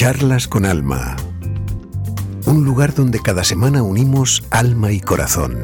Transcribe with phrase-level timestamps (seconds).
[0.00, 1.14] Charlas con Alma.
[2.46, 5.62] Un lugar donde cada semana unimos alma y corazón.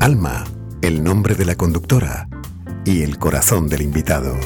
[0.00, 0.44] Alma,
[0.82, 2.28] el nombre de la conductora,
[2.84, 4.38] y el corazón del invitado.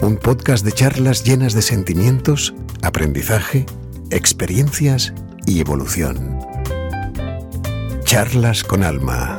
[0.00, 2.52] Un podcast de charlas llenas de sentimientos,
[2.82, 3.64] aprendizaje,
[4.10, 5.14] experiencias
[5.46, 6.40] y evolución.
[8.02, 9.38] Charlas con Alma.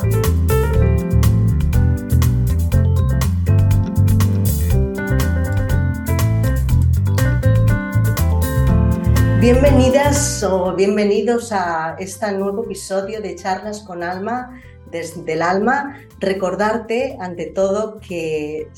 [9.44, 16.00] Bienvenidas o bienvenidos a este nuevo episodio de Charlas con Alma desde el alma.
[16.22, 18.70] Recordarte, ante todo, que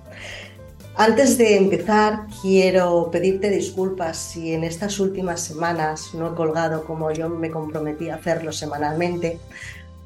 [1.01, 7.09] Antes de empezar, quiero pedirte disculpas si en estas últimas semanas no he colgado como
[7.11, 9.39] yo me comprometí a hacerlo semanalmente,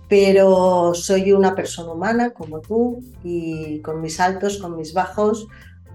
[0.07, 5.47] pero soy una persona humana como tú y con mis altos, con mis bajos,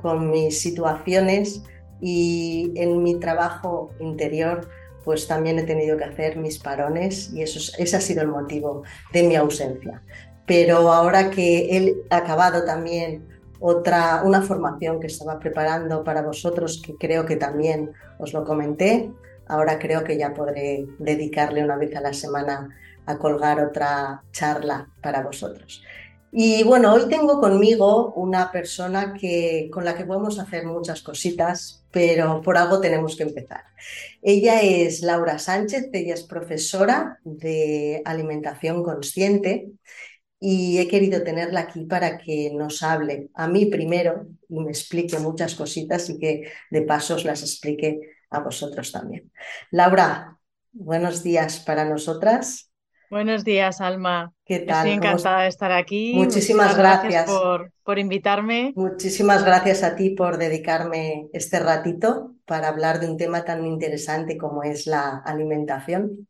[0.02, 1.62] con mis situaciones
[2.00, 4.68] y en mi trabajo interior
[5.04, 8.82] pues también he tenido que hacer mis parones y eso, ese ha sido el motivo
[9.12, 10.02] de mi ausencia.
[10.44, 16.94] Pero ahora que he acabado también otra, una formación que estaba preparando para vosotros, que
[16.96, 19.10] creo que también os lo comenté.
[19.46, 22.68] Ahora creo que ya podré dedicarle una vez a la semana
[23.06, 25.82] a colgar otra charla para vosotros.
[26.30, 31.86] Y bueno, hoy tengo conmigo una persona que, con la que podemos hacer muchas cositas,
[31.90, 33.62] pero por algo tenemos que empezar.
[34.20, 39.70] Ella es Laura Sánchez, ella es profesora de alimentación consciente
[40.40, 45.18] y he querido tenerla aquí para que nos hable a mí primero y me explique
[45.18, 48.00] muchas cositas y que de pasos las explique
[48.30, 49.32] a vosotros también.
[49.70, 50.38] Laura,
[50.72, 52.70] buenos días para nosotras.
[53.10, 54.34] Buenos días, Alma.
[54.44, 54.86] ¿Qué tal?
[54.86, 56.12] Estoy encantada de estar aquí.
[56.14, 58.74] Muchísimas gracias, por, por invitarme.
[58.76, 64.36] Muchísimas gracias a ti por dedicarme este ratito para hablar de un tema tan interesante
[64.36, 66.28] como es la alimentación.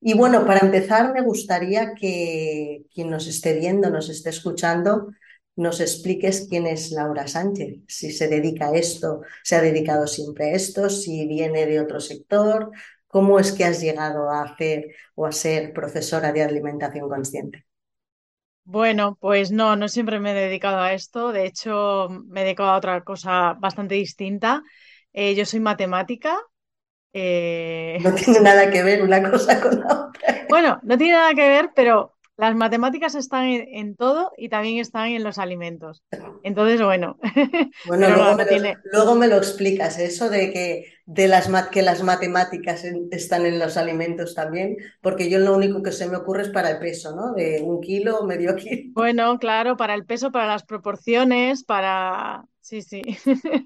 [0.00, 5.08] Y bueno, para empezar, me gustaría que quien nos esté viendo, nos esté escuchando,
[5.56, 10.46] nos expliques quién es Laura Sánchez, si se dedica a esto, se ha dedicado siempre
[10.46, 12.70] a esto, si viene de otro sector,
[13.08, 17.66] cómo es que has llegado a hacer o a ser profesora de alimentación consciente.
[18.64, 22.70] Bueno, pues no, no siempre me he dedicado a esto, de hecho me he dedicado
[22.70, 24.62] a otra cosa bastante distinta.
[25.12, 26.38] Eh, yo soy matemática,
[27.12, 30.10] eh, no tiene nada que ver una cosa con la otra.
[30.48, 35.08] Bueno, no tiene nada que ver, pero las matemáticas están en, todo y también están
[35.08, 36.02] en los alimentos.
[36.42, 37.18] Entonces, bueno.
[37.86, 43.58] Bueno, luego, me lo, explicas, eso de que, de las, que las matemáticas están en
[43.58, 47.14] los alimentos también, porque yo lo único que se me ocurre es para el peso,
[47.14, 47.34] ¿no?
[47.34, 48.90] De un kilo, medio kilo.
[48.94, 52.46] Bueno, claro, para el peso, para las proporciones, para...
[52.60, 53.02] Sí, sí.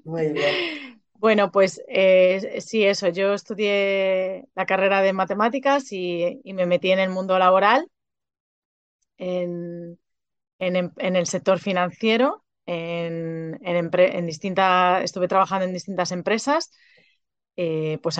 [0.03, 0.94] Muy bien.
[1.25, 3.09] Bueno, pues eh, sí, eso.
[3.09, 7.89] Yo estudié la carrera de matemáticas y, me metí en el mundo laboral,
[9.17, 9.97] en,
[10.59, 13.57] el sector financiero, en,
[14.27, 16.71] distintas, estuve trabajando en distintas empresas,
[17.55, 18.19] eh, pues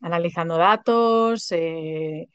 [0.00, 2.30] analizando datos, eh,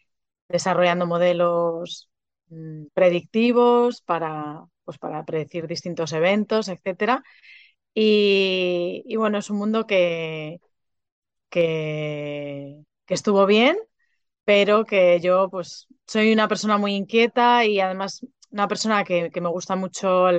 [0.47, 2.11] desarrollando modelos
[2.49, 7.23] mm, predictivos para, pues para predecir distintos eventos, etcétera.
[7.95, 10.59] Y, bueno, es un mundo que,
[11.49, 13.77] que, estuvo bien,
[14.45, 19.49] pero que yo pues soy una persona muy inquieta y además una persona que, me
[19.49, 20.29] gusta mucho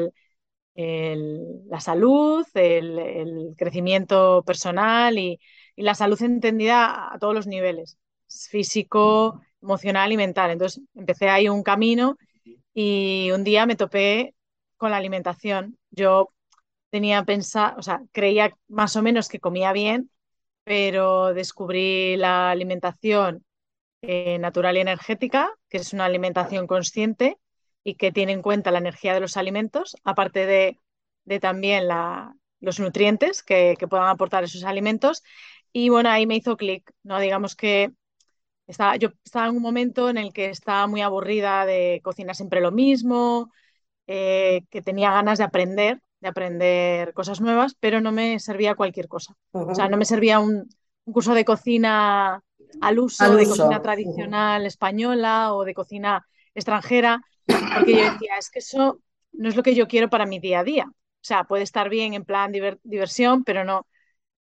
[0.74, 5.40] la salud, el, crecimiento personal y,
[5.76, 7.98] la salud entendida a todos los niveles,
[8.28, 10.50] físico, emocional y mental.
[10.52, 12.16] Entonces empecé ahí un camino
[12.74, 14.34] y un día me topé
[14.76, 15.78] con la alimentación.
[15.90, 16.30] Yo
[16.94, 20.12] tenía pensado, o sea, creía más o menos que comía bien,
[20.62, 23.44] pero descubrí la alimentación
[24.02, 27.36] eh, natural y energética, que es una alimentación consciente
[27.82, 31.88] y que tiene en cuenta la energía de los alimentos, aparte de, también
[32.60, 35.24] los nutrientes que, puedan aportar esos alimentos.
[35.72, 37.18] Y bueno, ahí me hizo clic, ¿no?
[37.18, 37.90] Digamos que
[38.68, 42.60] estaba, yo estaba en un momento en el que estaba muy aburrida de cocinar siempre
[42.60, 43.50] lo mismo,
[44.06, 49.08] eh, que tenía ganas de aprender de aprender cosas nuevas, pero no me servía cualquier
[49.08, 49.36] cosa.
[49.52, 50.66] O sea, no me servía un,
[51.04, 52.42] curso de cocina
[52.80, 58.60] al uso, de cocina tradicional española o de cocina extranjera, porque yo decía, es que
[58.60, 59.00] eso
[59.32, 60.86] no es lo que yo quiero para mi día a día.
[60.88, 63.86] O sea, puede estar bien en plan diversión, pero no.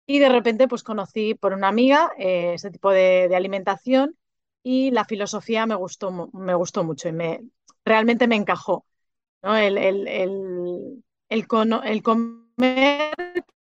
[0.06, 4.16] Y de repente pues conocí por una amiga eh, ese tipo de, de, alimentación
[4.62, 7.42] y la filosofía me gustó, me gustó mucho y me,
[7.84, 8.86] realmente me encajó.
[9.42, 9.56] ¿no?
[9.56, 11.48] El, el, el, el,
[11.86, 13.16] el comer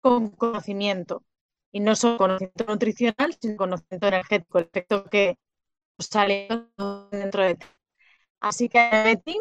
[0.01, 1.23] con conocimiento
[1.71, 5.37] y no solo conocimiento nutricional, sino conocimiento energético, el efecto que
[5.99, 6.47] sale
[7.11, 7.65] dentro de ti.
[8.39, 9.37] Así que me metí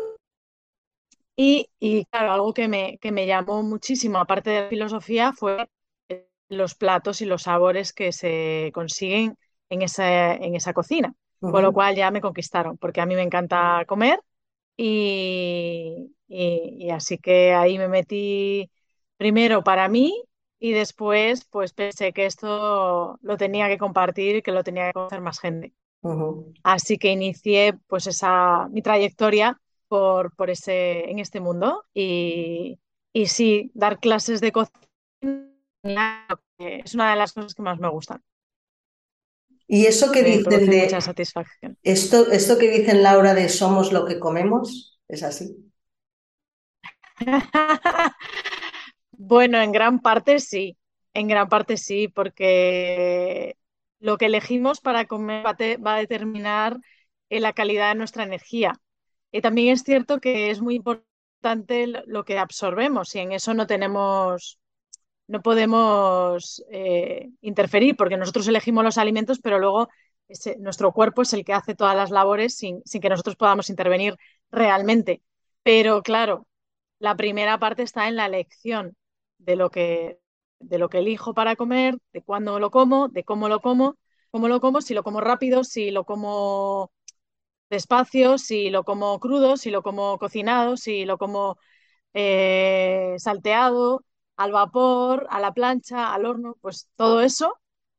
[1.35, 5.67] y, y, claro, algo que me, que me llamó muchísimo, aparte de la filosofía, fue
[6.51, 9.39] los platos y los sabores que se consiguen
[9.71, 11.15] en esa, en esa cocina.
[11.41, 11.53] Uh-huh.
[11.53, 14.21] Con lo cual ya me conquistaron, porque a mí me encanta comer
[14.77, 18.71] y, y, y, así que ahí me metí
[19.17, 20.25] primero para mí
[20.61, 24.95] y después pues pensé que esto lo tenía que compartir y que lo tenía que
[24.95, 25.75] conocer más gente.
[26.63, 32.79] Así que inicié pues esa mi trayectoria por, por ese, en este mundo y,
[33.13, 34.79] y sí, dar clases de cocina
[36.59, 38.23] es una de las cosas que más me gustan.
[39.67, 41.77] Y eso que Me dicen de mucha satisfacción.
[41.83, 45.70] esto, esto que dicen Laura de somos lo que comemos, ¿es así?
[49.13, 50.79] Bueno, en gran parte sí,
[51.15, 53.57] en gran parte sí, porque
[53.99, 56.79] lo que elegimos para comer va a, determinar
[57.29, 58.73] eh, la calidad de nuestra energía.
[59.31, 63.67] Y también es cierto que es muy importante lo que absorbemos y en eso no
[63.67, 64.59] tenemos,
[65.29, 69.89] no podemos eh, interferir porque nosotros elegimos los alimentos, pero luego
[70.61, 74.17] nuestro cuerpo es el que hace todas las labores sin que nosotros podamos intervenir
[74.51, 75.23] realmente.
[75.63, 76.47] Pero claro,
[77.01, 78.97] la primera parte está en la elección
[79.39, 80.21] de lo que,
[80.61, 83.97] de lo que elijo para comer, de cuándo lo como, de cómo lo como,
[84.33, 86.93] cómo lo como, si lo como rápido, si lo como
[87.71, 91.59] despacio, si lo como crudo, si lo como cocinado, si lo como
[92.15, 94.05] eh, salteado,
[94.37, 97.55] al vapor, a la plancha, al horno, pues todo eso.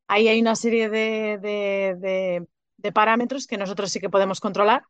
[0.08, 4.84] Ahí hay una serie de, de, de, de parámetros que nosotros sí que podemos controlar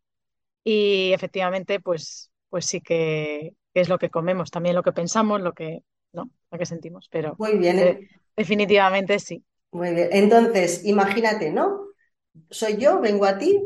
[0.63, 5.54] y efectivamente, pues, pues sí que es lo que comemos, también lo que pensamos, lo
[5.54, 5.84] que,
[6.14, 9.44] no, lo que sentimos, pero Muy bien, eh, definitivamente sí.
[9.72, 10.10] muy bien.
[10.12, 11.88] Entonces, imagínate, ¿no?
[12.50, 13.62] Soy yo, vengo a ti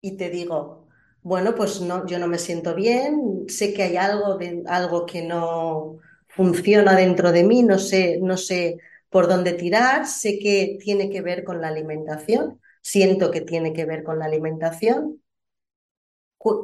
[0.00, 0.88] y te digo,
[1.22, 5.22] bueno, pues no, yo no me siento bien, sé que hay algo de, algo que
[5.22, 5.98] no
[6.28, 8.78] funciona dentro de mí, no sé, no sé
[9.10, 13.84] por dónde tirar, sé que tiene que ver con la alimentación, siento que tiene que
[13.86, 15.22] ver con la alimentación.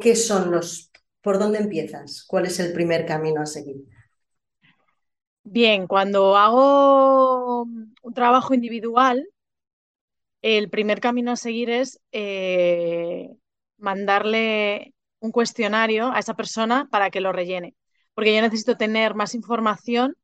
[0.01, 0.91] ¿Qué son los,
[1.23, 2.25] por dónde empiezas?
[2.27, 3.77] ¿Cuál es el primer camino a seguir?
[5.45, 9.27] Bien, cuando hago un trabajo individual,
[10.43, 13.29] el primer camino a seguir es eh,
[13.79, 17.75] mandarle un cuestionario a esa persona para que lo rellene,
[18.15, 20.17] porque yo necesito tener más información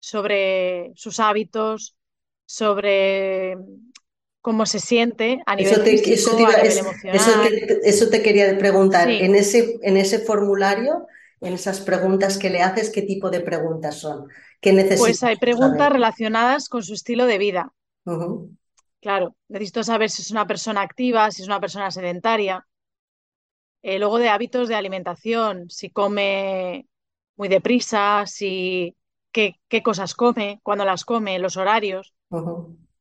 [0.00, 1.96] sobre sus hábitos,
[2.46, 3.56] sobre
[4.42, 7.32] cómo se siente a nivel Eso te, eso te físico, iba- a nivel es- eso
[7.32, 7.40] emocional.
[7.40, 9.10] te, eso te quería preguntar.
[9.10, 9.20] Sí.
[9.20, 11.06] En ese, en ese formulario,
[11.40, 14.28] en esas preguntas que le haces, ¿qué tipo de preguntas son?
[14.60, 15.90] ¿Qué Pues necesitas hay preguntas saber?
[15.90, 17.72] relacionadas con su estilo de vida.
[19.04, 22.66] Claro, necesito saber si es una persona activa, si es una persona sedentaria.
[23.82, 26.86] Eh, luego de hábitos de alimentación, si come
[27.36, 28.96] muy deprisa, si
[29.32, 32.14] qué, qué cosas come, cuándo las come, los horarios.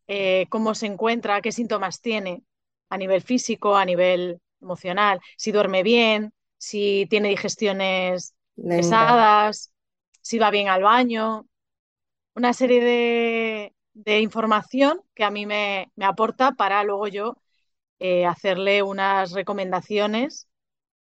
[0.10, 2.44] Eh, cómo se encuentra, qué síntomas tiene
[2.89, 9.10] a nivel físico, a nivel emocional, si duerme bien, si tiene digestiones Venga.
[9.16, 9.74] pesadas,
[10.22, 11.48] si va bien al baño,
[12.36, 17.38] una serie de, de información que a mí me, me aporta para luego yo
[18.00, 20.50] eh, hacerle unas recomendaciones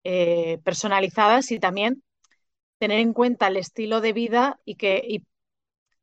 [0.05, 2.03] eh, personalizadas y también
[2.79, 5.25] tener en cuenta el estilo de vida y que, y-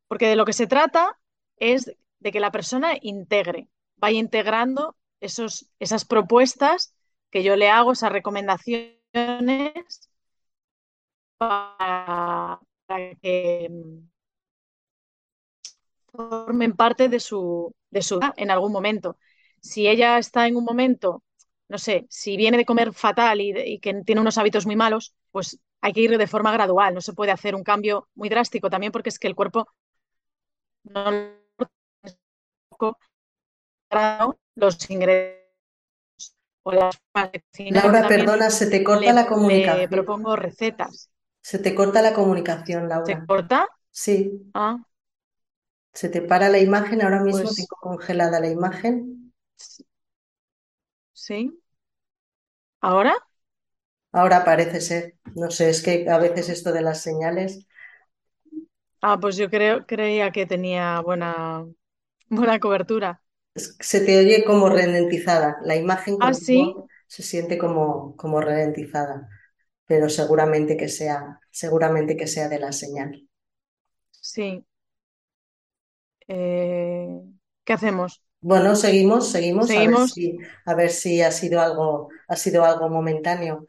[0.08, 1.20] porque de lo que se trata
[1.58, 6.94] es de que la persona integre, vaya integrando esos, esas propuestas
[7.30, 8.92] que yo le hago, esas recomendaciones
[11.38, 12.60] para,
[13.22, 14.08] que mm,
[16.12, 19.18] formen parte de su, de su vida en algún momento.
[19.62, 21.24] Si ella está en un momento,
[21.68, 25.16] no sé, si viene de comer fatal y, y que tiene unos hábitos muy malos,
[25.32, 28.70] pues hay que ir de forma gradual, no se puede hacer un cambio muy drástico
[28.70, 29.68] también porque es que el cuerpo
[30.84, 31.45] no
[32.80, 32.98] lo-
[34.56, 35.46] los ingredientes
[36.64, 37.96] o las formas de cocinar.
[37.96, 39.90] Laura, perdona, se te corta le, la le comunicación.
[39.90, 41.10] propongo recetas.
[41.42, 43.26] Se te corta la comunicación, ¿Se Laura.
[43.26, 43.70] corta?
[43.92, 44.80] Sí, Ah,
[45.94, 47.02] se te para la imagen.
[47.02, 49.34] Ahora mismo pues tengo congelada la imagen.
[51.14, 51.60] sí.
[52.82, 53.14] ¿Ahora?
[54.12, 55.16] Ahora parece ser.
[55.36, 57.68] No sé, es que a veces esto de las señales.
[59.02, 61.66] Ah, pues yo creo, creía que tenía buena,
[62.30, 63.22] buena cobertura.
[63.56, 65.58] Se te oye como ralentizada.
[65.64, 66.76] La imagen Ah, sí,
[67.08, 69.30] se siente como, como ralentizada,
[69.86, 73.28] pero seguramente que sea, seguramente que sea de la señal.
[74.22, 74.66] sí.
[76.28, 77.22] Eh,
[77.64, 78.22] ¿qué hacemos?
[78.42, 82.90] Bueno, seguimos, seguimos, a ver si, a ver si ha sido algo, ha sido algo
[82.90, 83.66] momentáneo.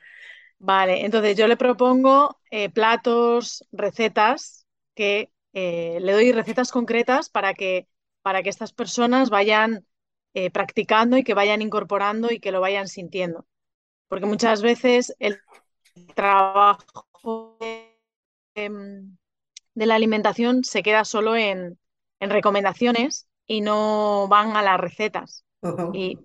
[0.58, 7.52] Vale, entonces yo le propongo eh, platos, recetas, que eh, le doy recetas concretas para
[7.54, 7.88] que,
[8.26, 9.71] para que estas personas vayan
[10.35, 13.47] eh, practicando y que vayan incorporando y que lo vayan sintiendo.
[14.09, 15.40] Porque muchas veces el
[16.14, 17.99] trabajo de,
[18.54, 19.16] em,
[19.75, 21.78] de la alimentación se queda solo en,
[22.21, 25.45] en recomendaciones y no van a las recetas.
[25.92, 26.21] Y,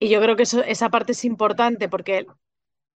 [0.00, 2.26] y yo creo que eso- esa parte es importante porque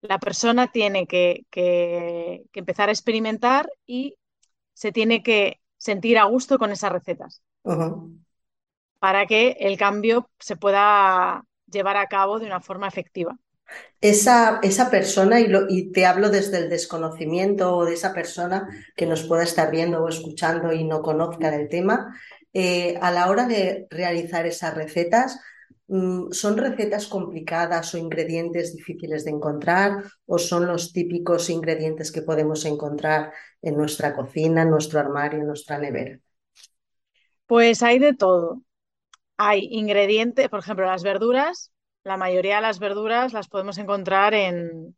[0.02, 4.16] la persona tiene que, que- que empezar a experimentar y
[4.74, 8.23] se tiene que sentir a gusto con esas recetas ujú.
[9.04, 11.44] Para que el cambio se pueda
[11.74, 13.32] llevar a cabo de una forma efectiva.
[14.00, 18.68] Esa, esa persona, y, lo- y te hablo desde el desconocimiento o de esa persona
[18.96, 22.14] que nos pueda estar viendo o escuchando y no conozca del tema,
[22.52, 25.40] eh, a la hora de realizar esas recetas,
[25.88, 32.22] mm, ¿son recetas complicadas o ingredientes difíciles de encontrar o son los típicos ingredientes que
[32.22, 33.32] podemos encontrar
[33.62, 36.20] en nuestra cocina, en nuestro armario, en nuestra nevera?
[37.46, 38.62] Pues hay de todo.
[39.36, 41.72] Hay ingredientes, por ejemplo, las verduras,
[42.04, 44.96] la mayoría de las verduras las podemos encontrar en,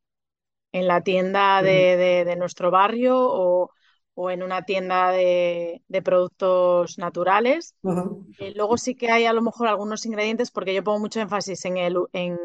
[0.73, 3.71] en la tienda de, de- de nuestro barrio o,
[4.15, 7.77] o en una tienda de, de productos naturales.
[8.39, 11.65] Eh, luego sí que hay a lo mejor algunos ingredientes, porque yo pongo mucho énfasis
[11.67, 12.39] en, el, en,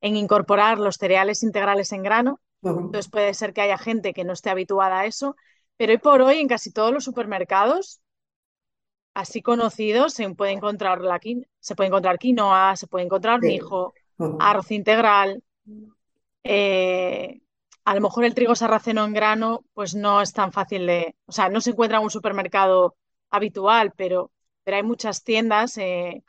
[0.00, 2.40] en incorporar los cereales integrales en grano.
[2.90, 5.36] Entonces puede ser que haya gente que no esté habituada a eso,
[5.76, 8.00] pero hoy por hoy en casi todos los supermercados
[9.14, 11.20] así conocidos se puede encontrar la
[11.60, 13.46] se puede encontrar quinoa, se puede encontrar Sí.
[13.48, 13.94] mijo,
[14.38, 15.42] arroz integral.
[16.44, 17.40] eh,
[17.84, 21.32] a lo mejor el trigo sarraceno en grano, pues no es tan fácil de, o
[21.32, 22.96] sea, no se encuentra en un supermercado
[23.30, 24.30] habitual, pero,
[24.62, 26.22] pero hay muchas tiendas, eh,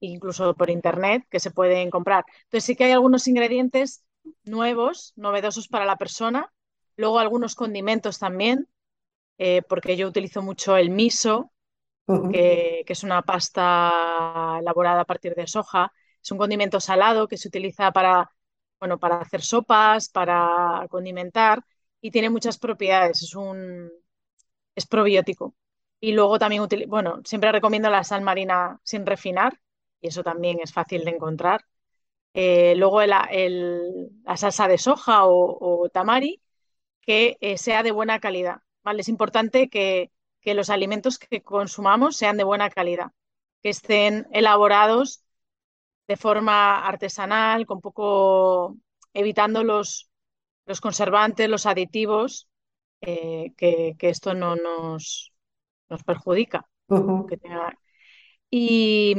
[0.00, 2.24] incluso por internet, que se pueden comprar.
[2.44, 4.04] Entonces sí que hay algunos ingredientes
[4.44, 6.52] nuevos, novedosos para la persona.
[6.96, 8.68] Luego algunos condimentos también,
[9.38, 11.52] eh, porque yo utilizo mucho el miso,
[12.28, 15.92] que, es una pasta elaborada a partir de soja.
[16.22, 18.30] Es un condimento salado que se utiliza para,
[18.80, 21.60] bueno, para hacer sopas, para condimentar
[22.00, 23.22] y tiene muchas propiedades.
[23.22, 23.90] Es un,
[24.74, 25.54] es probiótico.
[26.00, 29.58] Y luego también, bueno, siempre recomiendo la sal marina sin refinar
[30.00, 31.64] y eso también es fácil de encontrar.
[32.34, 36.42] Eh, luego el- el- la salsa de soja o, o tamari
[37.02, 39.02] que eh, sea de buena calidad, ¿vale?
[39.02, 40.12] Es importante que,
[40.44, 43.12] que los alimentos que consumamos sean de buena calidad,
[43.62, 45.24] que estén elaborados
[46.08, 48.76] de forma artesanal, con poco,
[49.14, 50.10] evitando los,
[50.66, 52.48] los conservantes, los aditivos,
[53.02, 55.32] eh, que, que esto no nos,
[55.90, 56.66] nos perjudica.
[57.28, 57.38] que ujú.
[57.38, 57.78] tenga-
[58.50, 59.14] Y,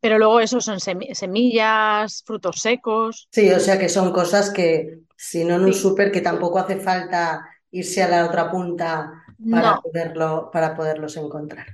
[0.00, 3.28] pero luego eso son semi- semillas, frutos secos.
[3.30, 6.58] Sí, o sea que son cosas que, si no en un Sí, súper, que tampoco
[6.60, 11.66] hace falta irse a la otra punta para no, poderlo, para poderlos encontrar.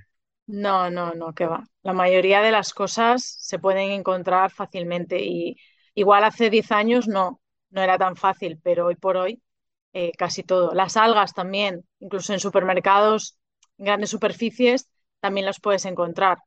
[0.46, 1.64] No, no, no, que va.
[1.82, 5.56] La mayoría de las cosas se pueden encontrar fácilmente y
[5.94, 9.40] igual hace 10 años no, no era tan fácil, pero hoy por hoy
[9.92, 10.74] eh, casi todo.
[10.74, 13.38] Las algas también, incluso en supermercados,
[13.78, 14.88] en grandes superficies,
[15.20, 16.38] también las puedes encontrar.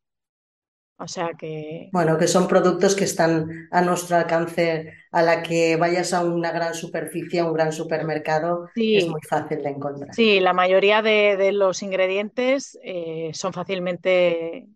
[0.98, 5.76] O sea que Bueno, que son productos que están a nuestro alcance, a la que
[5.78, 10.40] vayas a una gran superficie, a un gran supermercado, es muy fácil de encontrar, sí,
[10.40, 14.68] la mayoría de, de los ingredientes eh, son fácilmente,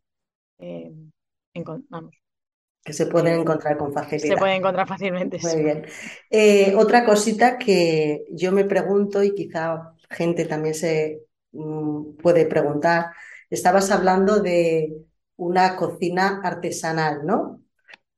[0.60, 0.92] eh,
[1.90, 2.16] vamos,
[2.84, 4.38] que se pueden encontrar con se facilidad.
[4.38, 5.40] pueden encontrar fácilmente.
[5.42, 5.86] Muy bien.
[6.32, 11.22] Eh, otra cosita que yo me pregunto y quizá gente también se
[11.52, 13.08] mm, puede preguntar,
[13.50, 14.94] estabas hablando de
[15.38, 17.62] una cocina artesanal, ¿no?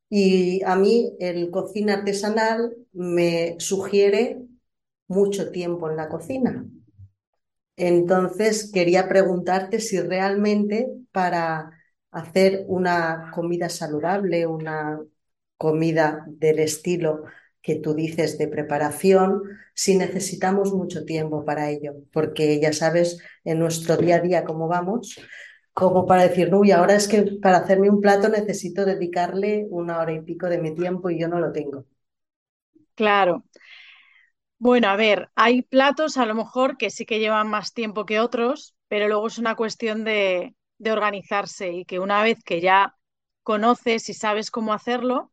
[0.10, 4.42] Y a mí el cocina artesanal me sugiere
[5.08, 6.66] mucho tiempo en la cocina.
[7.76, 11.72] Entonces quería preguntarte si realmente para
[12.12, 15.00] hacer una comida saludable, una
[15.58, 17.24] comida del estilo
[17.62, 23.60] que tú dices de preparación, si necesitamos mucho tiempo para ello, porque ya sabes en
[23.60, 25.20] nuestro día a día cómo vamos,
[25.80, 30.14] como para decir, uy, ahora es que para hacerme un plato necesito dedicarle una hora
[30.14, 31.86] y pico de mi tiempo y yo no lo tengo.
[32.96, 33.44] Claro.
[34.58, 38.20] Bueno, a ver, hay platos a lo mejor que sí que llevan más tiempo que
[38.20, 42.96] otros, pero luego es una cuestión de, de organizarse y que una vez que ya
[43.44, 45.32] conoces y sabes cómo hacerlo,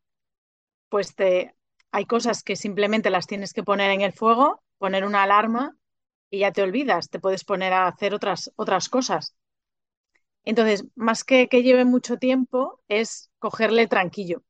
[0.91, 1.57] pues te,
[1.93, 5.76] hay cosas que simplemente las tienes que poner en el fuego, poner una alarma
[6.31, 9.36] y ya te olvidas, te puedes poner a hacer otras, otras cosas.
[10.47, 14.43] Entonces, más que que lleve mucho tiempo, es cogerle tranquillo.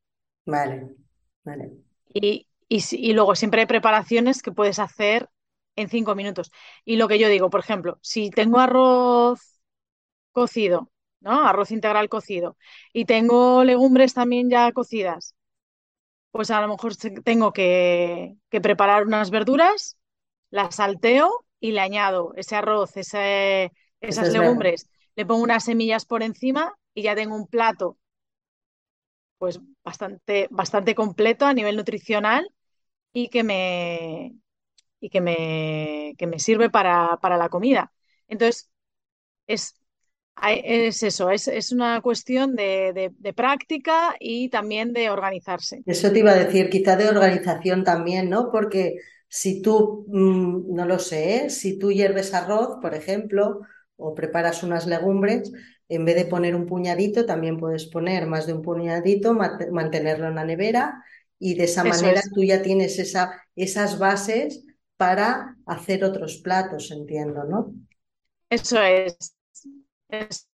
[0.46, 0.96] Vale,
[1.44, 1.66] vale.
[2.12, 5.28] Y, y, y luego siempre hay preparaciones que puedes hacer
[5.76, 6.50] en cinco minutos.
[6.84, 9.60] Y lo que yo digo, por ejemplo, si tengo arroz
[10.32, 11.46] cocido, ¿no?
[11.46, 12.56] Arroz integral cocido,
[12.92, 15.34] y tengo legumbres también ya cocidas,
[16.32, 19.98] pues a lo mejor tengo que, que preparar unas verduras,
[20.50, 26.04] las salteo y le añado ese arroz, ese, esas es legumbres, le pongo unas semillas
[26.04, 27.98] por encima y ya tengo un plato
[29.38, 32.48] pues bastante, bastante completo a nivel nutricional
[33.12, 34.34] y que me,
[35.00, 37.92] y que me, que me sirve para, para la comida.
[38.28, 38.70] Entonces,
[39.46, 39.74] es,
[40.42, 45.82] es eso, es, es una cuestión de, de, práctica y también de organizarse.
[45.86, 48.50] Eso te iba a decir, quizá de organización también, ¿no?
[48.50, 48.96] Porque
[49.28, 51.50] si tú, mmm, no lo sé, ¿eh?
[51.50, 53.60] si tú hierves arroz, por ejemplo,
[53.96, 55.52] o preparas unas legumbres,
[55.88, 59.34] en vez de poner un puñadito, también puedes poner más de un puñadito,
[59.72, 61.02] mantenerlo en la nevera
[61.38, 62.30] y de esa Eso manera es.
[62.34, 64.64] tú ya tienes esa, esas bases
[64.96, 67.74] para hacer otros platos, entiendo, ¿no?
[68.50, 69.36] Eso es.
[70.10, 70.48] es.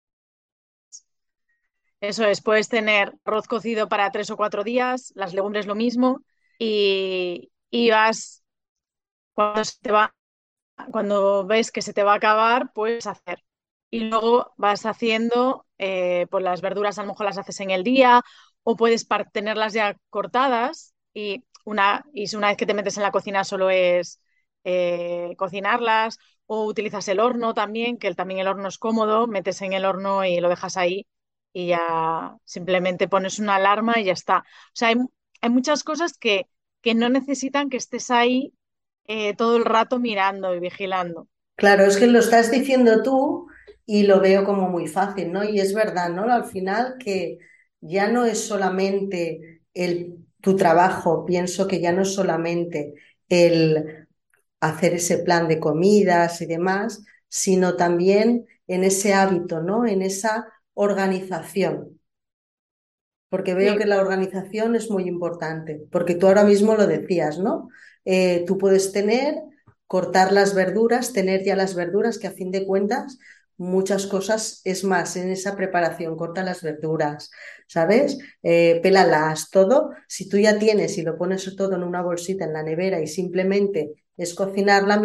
[2.01, 6.23] Eso es, puedes tener arroz cocido para tres o cuatro días, las legumbres lo mismo,
[6.59, 8.45] y, y vas,
[9.35, 10.15] cuando, se te va,
[10.93, 13.45] cuando ves que se te va a acabar, puedes hacer.
[13.91, 17.85] Y luego vas haciendo, eh, pues las verduras a lo mejor las haces en el
[17.85, 18.23] día,
[18.63, 23.13] o puedes tenerlas ya cortadas y una, y una vez que te metes en la
[23.13, 24.21] cocina solo es
[24.65, 29.63] eh, cocinarlas, o utilizas el horno también, que el, también el horno es cómodo, metes
[29.63, 31.07] en el horno y lo dejas ahí
[31.53, 34.39] y ya simplemente pones una alarma y ya está.
[34.39, 34.97] O sea, hay,
[35.41, 36.47] hay muchas cosas que,
[36.83, 38.53] que, no necesitan que estés ahí
[39.09, 41.29] eh, todo el rato mirando y vigilando.
[41.57, 43.49] Claro, es que lo estás diciendo tú
[43.85, 45.43] y lo veo como muy fácil, ¿no?
[45.45, 46.23] Y es verdad, ¿no?
[46.33, 47.39] Al final que
[47.81, 52.95] ya no es solamente el, tu trabajo, pienso que ya no es solamente
[53.29, 54.07] el
[54.61, 59.87] hacer ese plan de comidas y demás, sino también en ese hábito, ¿no?
[59.87, 62.01] En esa organización.
[63.33, 63.79] Porque veo Sí.
[63.79, 67.69] que la organización es muy importante, porque tú ahora mismo lo decías, ¿no?
[68.11, 69.37] Eh, tú puedes tener,
[69.87, 73.19] cortar las verduras, tener ya las verduras, que a fin de cuentas
[73.59, 77.31] muchas cosas es más en esa preparación, corta las verduras,
[77.67, 78.17] ¿sabes?
[78.43, 79.91] Eh, pélalas, todo.
[80.07, 83.07] Si tú ya tienes y lo pones todo en una bolsita en la nevera y
[83.07, 85.03] simplemente es cocinarla,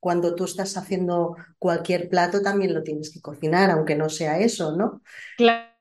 [0.00, 4.74] cuando tú estás haciendo cualquier plato también lo tienes que cocinar, aunque no sea eso,
[4.74, 5.02] ¿no?
[5.36, 5.74] Claro,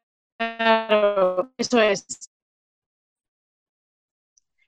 [1.57, 2.29] eso es.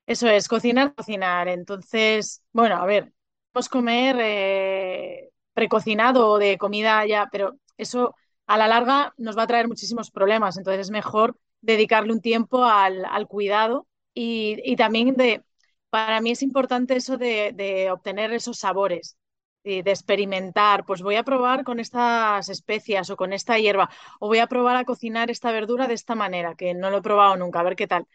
[0.10, 1.48] Eso es, cocinar, cocinar.
[1.48, 3.14] Entonces, bueno, a ver,
[3.52, 8.16] podemos comer eh, precocinado o de comida ya, pero eso
[8.48, 10.58] a la larga nos va a traer muchísimos problemas.
[10.58, 15.44] Entonces es mejor dedicarle un tiempo al, al cuidado y, y, también de,
[15.92, 19.16] para mí es importante eso de, de obtener esos sabores
[19.64, 24.28] de, de experimentar, pues voy a probar con estas especias o con esta hierba, o
[24.28, 27.36] voy a probar a cocinar esta verdura de esta manera, que no lo he probado
[27.38, 28.08] nunca, a ver qué tal.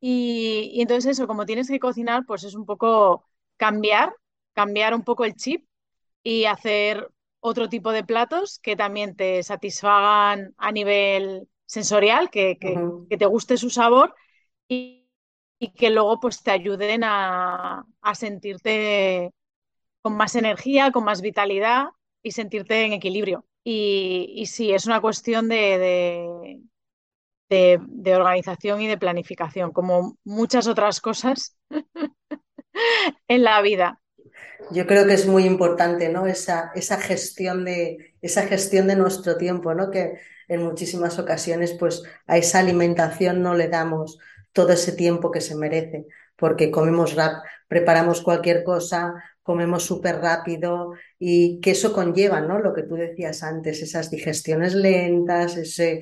[0.00, 4.14] Y, y entonces eso, como tienes que cocinar, pues es un poco cambiar,
[4.54, 5.66] cambiar un poco el chip
[6.22, 7.10] y hacer
[7.40, 13.10] otro tipo de platos que también te satisfagan a nivel sensorial, que, Uh que, -huh.
[13.10, 14.14] que te guste su sabor
[14.68, 15.08] y,
[15.60, 19.32] y, que luego pues te ayuden a, a sentirte
[20.02, 21.86] con más energía, con más vitalidad
[22.22, 23.46] y sentirte en equilibrio.
[23.64, 26.60] Y, y sí, es una cuestión de, de,
[27.50, 31.56] de, organización y de planificación, como muchas otras cosas
[33.28, 34.00] en la vida.
[34.70, 36.26] Yo creo que es muy importante, ¿no?
[36.26, 39.90] Esa, esa, gestión de, esa gestión de nuestro tiempo, ¿no?
[39.90, 44.18] Que en muchísimas ocasiones, pues, a esa alimentación no le damos
[44.52, 50.92] todo ese tiempo que se merece, porque comemos rap, preparamos cualquier cosa, comemos súper rápido
[51.22, 52.58] y que eso conlleva, ¿no?
[52.58, 56.00] Lo que tú decías antes, esas digestiones lentas, ese,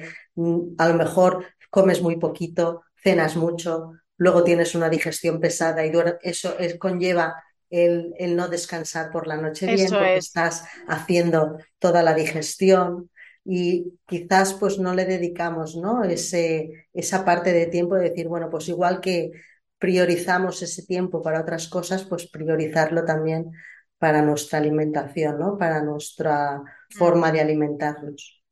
[0.78, 5.90] a lo mejor comes muy poquito, cenas mucho, luego tienes una digestión pesada y
[6.22, 7.34] eso es, conlleva
[7.68, 10.26] el, el, no descansar por la noche bien Eso porque es.
[10.26, 13.10] estás haciendo toda la digestión
[13.44, 16.04] y quizás pues no le dedicamos ¿no?
[16.04, 19.32] Ese, esa parte de tiempo de decir, bueno, pues igual que
[19.78, 23.50] priorizamos ese tiempo para otras cosas, pues priorizarlo también
[23.98, 25.58] para nuestra alimentación, ¿no?
[25.58, 28.42] para nuestra forma de alimentarnos.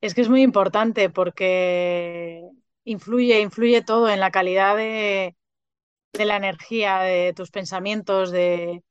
[0.00, 2.42] es que es muy importante porque
[2.84, 5.36] influye, influye todo en la calidad de,
[6.14, 8.82] de la energía, de tus pensamientos, de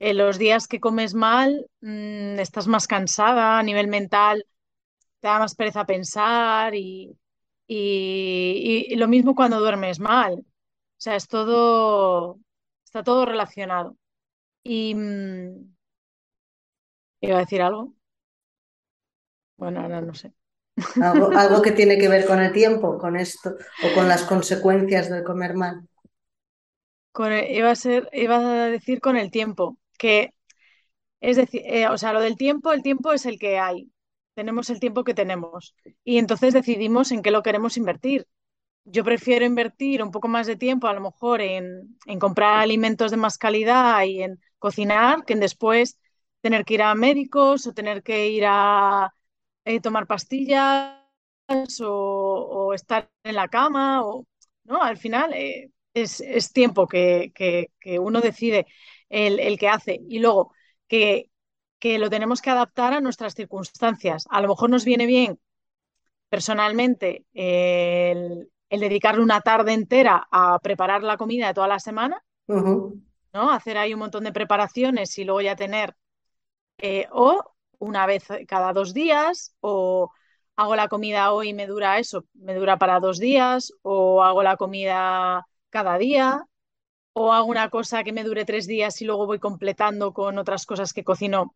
[0.00, 4.44] en los días que comes mal, mmm, estás más cansada a nivel mental,
[5.20, 7.12] te da más pereza pensar y,
[7.68, 10.34] y, y lo mismo cuando duermes mal.
[10.40, 10.44] O
[11.02, 12.38] sea, es todo,
[12.84, 13.96] está todo relacionado.
[14.64, 15.70] Y mmm,
[17.20, 17.94] iba a decir algo.
[19.56, 20.32] Bueno, ahora no sé.
[21.00, 25.10] Algo, algo que tiene que ver con el tiempo, con esto, o con las consecuencias
[25.10, 25.76] de comer mal.
[27.12, 30.32] Con el- iba a ser, iba a decir con el tiempo, que
[31.20, 33.92] es decir, eh, o sea, lo del tiempo, el tiempo es el que hay.
[34.34, 35.74] Tenemos el tiempo que tenemos.
[36.04, 38.26] Y entonces decidimos en qué lo queremos invertir.
[38.84, 43.10] Yo prefiero invertir un poco más de tiempo, a lo mejor, en, en comprar alimentos
[43.12, 45.98] de más calidad y en cocinar, que en después
[46.42, 49.12] tener que ir a médicos o tener que ir a
[49.64, 50.96] eh, tomar pastillas
[51.84, 54.04] o, estar en la cama.
[54.04, 54.26] O,
[54.64, 54.82] ¿no?
[54.82, 58.66] Al final eh, es, es tiempo que, que- que uno decide
[59.08, 60.52] el, el que hace y luego
[60.88, 61.30] que,
[61.78, 64.24] que lo tenemos que adaptar a nuestras circunstancias.
[64.30, 65.38] A lo mejor nos viene bien
[66.28, 72.22] personalmente el, el dedicarle una tarde entera a preparar la comida de toda la semana,
[73.32, 73.50] ¿no?
[73.52, 75.96] Hacer ahí un montón de preparaciones y luego ya tener,
[76.78, 77.42] eh, o
[77.78, 80.10] una vez cada dos días, o
[80.56, 84.42] hago la comida hoy y me dura eso, me dura para dos días, o hago
[84.42, 86.44] la comida cada día,
[87.14, 90.66] o hago una cosa que me dure tres días y luego voy completando con otras
[90.66, 91.54] cosas que cocino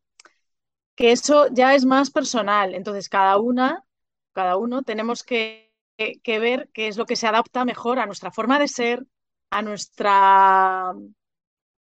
[0.97, 2.75] que eso ya es más personal.
[2.75, 3.85] Entonces, cada una,
[4.33, 8.07] cada uno tenemos que, que- que ver qué es lo que se adapta mejor a
[8.07, 9.07] nuestra forma de ser,
[9.51, 10.93] a nuestra,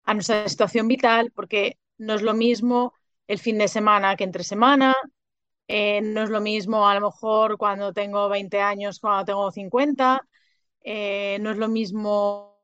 [0.07, 2.93] a nuestra situación vital, porque no es lo mismo
[3.27, 4.95] el fin de semana que entre semana,
[5.67, 10.21] eh, no es lo mismo a lo mejor cuando tengo 20 años, cuando tengo 50,
[10.83, 12.59] eh, no es lo mismo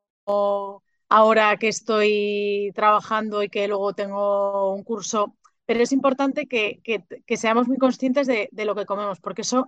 [1.10, 7.04] ahora que estoy trabajando y que luego tengo un curso, pero es importante que, que-
[7.38, 9.68] seamos muy conscientes de, de lo que comemos, porque eso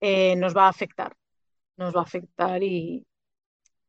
[0.00, 1.16] eh, nos va a afectar,
[1.78, 2.62] nos va a afectar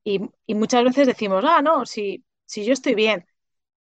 [0.04, 3.28] y- y muchas veces decimos, ah, no, si, si yo estoy bien,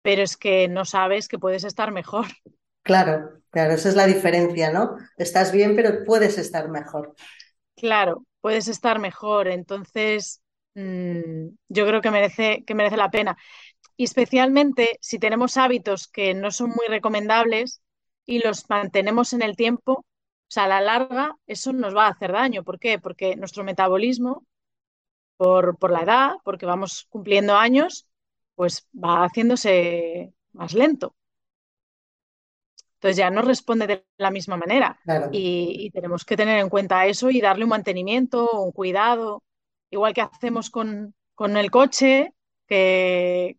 [0.02, 2.26] pero es que no sabes que puedes estar mejor.
[2.84, 4.96] Claro, claro, esa es la diferencia, ¿no?
[5.16, 7.14] Estás bien, pero puedes estar mejor.
[7.76, 10.42] Claro, puedes estar mejor, entonces
[10.74, 13.36] mm, yo creo que merece, que merece la pena.
[13.96, 17.82] Y especialmente si tenemos hábitos que no son muy recomendables
[18.26, 20.06] y los mantenemos en el tiempo, o
[20.48, 22.64] sea, a la larga eso nos va a hacer daño.
[22.64, 22.98] ¿Por qué?
[22.98, 24.44] Porque nuestro metabolismo,
[25.36, 28.08] por, por la edad, porque vamos cumpliendo años,
[28.62, 31.16] pues va haciéndose más lento.
[32.94, 34.98] Entonces ya no responde de la misma manera.
[35.04, 35.28] Claro.
[35.32, 39.42] y, y tenemos que tener en cuenta eso y darle un mantenimiento, un cuidado,
[39.90, 42.32] igual que hacemos con, con el coche,
[42.68, 43.58] que,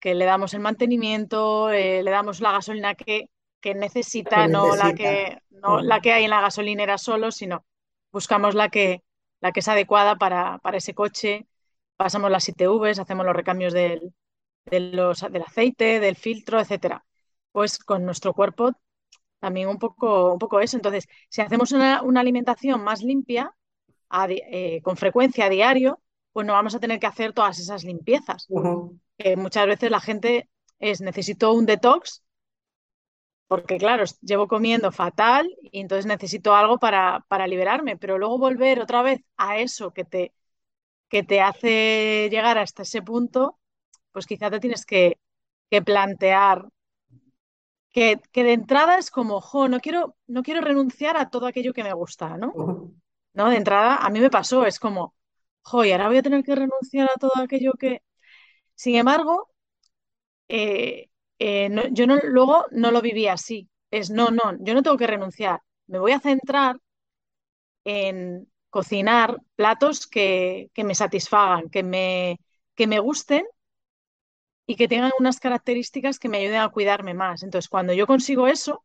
[0.00, 4.76] que le damos el mantenimiento, eh, le damos la gasolina que, que Que necesita, no
[4.76, 7.64] la que, no la que hay en la gasolinera solo, sino
[8.12, 9.02] buscamos la que,
[9.40, 11.46] la que es adecuada para, para ese coche,
[11.96, 14.14] pasamos las ITVs, hacemos los recambios del,
[14.66, 17.04] de los, del aceite, del filtro, etcétera.
[17.52, 18.72] Pues con nuestro cuerpo
[19.40, 20.76] también un poco, un poco eso.
[20.76, 23.52] Entonces, si hacemos una, una alimentación más limpia,
[24.08, 26.00] a eh, con frecuencia a diario,
[26.32, 28.48] pues no vamos a tener que hacer todas esas limpiezas
[29.36, 32.22] muchas veces la gente es necesito un detox
[33.46, 38.80] porque claro, llevo comiendo fatal y entonces necesito algo para, para liberarme, pero luego volver
[38.80, 40.32] otra vez a eso que te,
[41.08, 43.58] que te hace llegar hasta ese punto,
[44.12, 45.18] pues quizá te tienes que,
[45.70, 46.66] que plantear
[47.92, 51.72] que, que de entrada es como, jo, no quiero, no quiero renunciar a todo aquello
[51.72, 52.52] que me gusta, ¿no?
[53.34, 53.50] ¿No?
[53.50, 55.14] De entrada a mí me pasó, es como,
[55.62, 58.02] jo, y ahora voy a tener que renunciar a todo aquello que...
[58.74, 59.50] Sin embargo,
[60.48, 63.68] eh, eh, no- yo no, luego no lo viví así.
[63.90, 65.62] Es no, no, yo no tengo que renunciar.
[65.86, 66.78] Me voy a centrar
[67.84, 69.28] en cocinar
[69.60, 72.38] platos que, que me satisfagan, que me,
[72.74, 73.44] que me gusten
[74.66, 77.42] y que tengan unas características que me ayuden a cuidarme más.
[77.42, 78.84] Entonces, cuando yo consigo eso,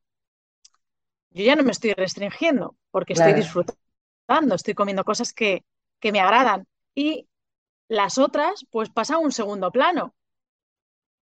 [1.32, 5.63] yo ya no me estoy restringiendo porque estoy disfrutando, estoy comiendo cosas que,
[5.99, 6.67] que me agradan.
[6.95, 7.27] Y
[7.89, 10.15] las otras, pues pasan a un segundo plano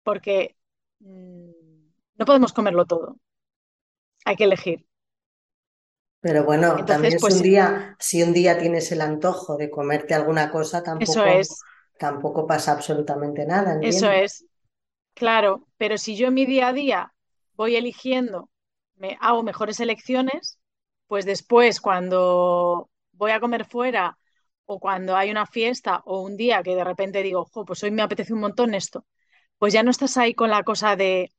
[0.03, 0.57] porque
[1.01, 1.51] mm,
[2.17, 3.19] no podemos comerlo todo.
[4.27, 4.85] Hay que elegir.
[6.25, 9.69] Pero bueno, Entonces, también si un pues día, si un día tienes el antojo de
[9.69, 11.61] comerte alguna cosa, eso tampoco, es,
[11.99, 14.47] tampoco pasa absolutamente nada, eso es,
[15.13, 17.13] claro, pero si yo en mi día a día
[17.57, 18.49] voy eligiendo,
[18.97, 20.59] me hago mejores elecciones,
[21.09, 24.17] pues después cuando voy a comer fuera
[24.65, 28.01] o cuando hay una fiesta o un día que de repente digo, pues hoy me
[28.01, 29.05] apetece un montón esto,
[29.59, 31.31] pues ya no estás ahí con la cosa de,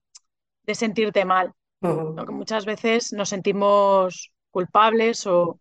[0.67, 1.53] sentirte mal.
[1.81, 5.59] muchas veces nos sentimos culpables o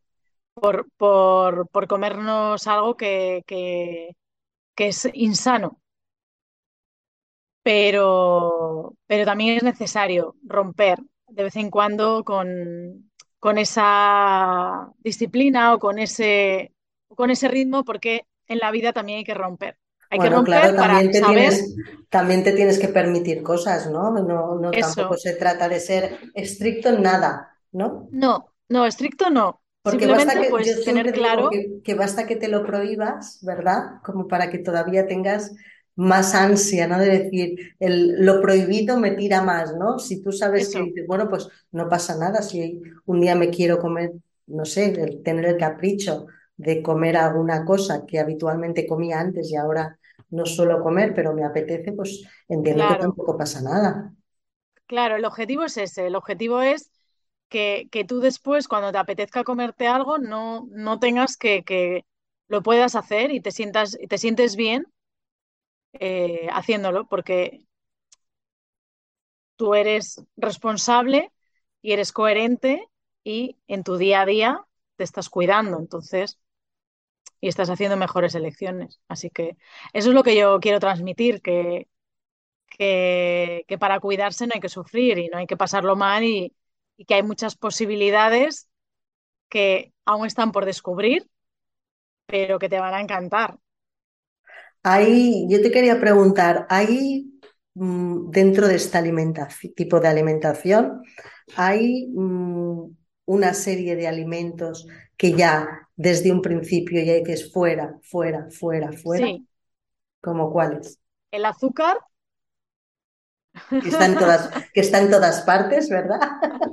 [0.55, 4.15] por, por, comernos algo que, que,
[4.77, 5.81] es insano.
[7.65, 15.81] Pero, pero también es necesario romper de vez en cuando con, con esa disciplina o
[15.81, 16.73] con ese,
[17.09, 19.77] con ese ritmo, porque en la vida también hay que romper.
[20.09, 21.77] Hay que romper claro, también te Tienes,
[22.09, 24.13] también te tienes que permitir cosas, ¿no?
[24.13, 28.07] No, no tampoco se trata de ser estricto en nada, ¿no?
[28.13, 29.61] No, no, estricto no.
[29.83, 31.51] Porque basta que, pues, tener claro
[31.85, 34.01] que, basta que te lo prohíbas, ¿verdad?
[34.03, 35.55] Como para que todavía tengas
[35.95, 36.99] más ansia, ¿no?
[36.99, 39.99] De decir, el, lo prohibido me tira más, ¿no?
[39.99, 44.13] Si tú sabes que bueno, pues no pasa nada, si un día me quiero comer,
[44.47, 44.91] no sé,
[45.23, 49.99] tener el capricho de comer alguna cosa que habitualmente comía antes y ahora
[50.31, 54.13] no suelo comer, pero me apetece, pues entiendo que tampoco pasa nada.
[54.87, 56.91] Claro, el objetivo es ese, el objetivo es
[57.55, 62.05] que, tú después, cuando te apetezca comerte algo, no, no tengas que, que
[62.49, 64.87] lo puedas hacer y te sientas, te sientes bien
[65.93, 67.65] eh, haciéndolo, porque
[69.57, 71.33] tú eres responsable
[71.83, 72.89] y eres coherente
[73.25, 76.39] y en tu día a día te estás cuidando, entonces,
[77.41, 79.01] y estás haciendo mejores elecciones.
[79.09, 79.57] Así que
[79.93, 81.89] eso es lo que yo quiero transmitir, que,
[82.69, 86.55] que, que para cuidarse no hay que sufrir y no hay que pasarlo mal y,
[86.97, 88.69] y que hay muchas posibilidades
[89.49, 91.29] que aún están por descubrir,
[92.27, 93.59] pero que te van a encantar.
[94.83, 97.41] Ahí, yo te quería preguntar, ¿hay
[97.75, 101.03] mm, dentro de este alimentación, tipo de alimentación,
[101.57, 102.95] hay mm,
[103.27, 109.27] una serie de alimentos que ya desde un principio ya dices fuera, fuera, fuera, fuera?
[109.27, 109.47] Sí.
[110.21, 110.99] ¿Como cuáles?
[111.31, 111.99] El azúcar
[113.71, 116.21] que está en todas, que está en todas partes, ¿verdad?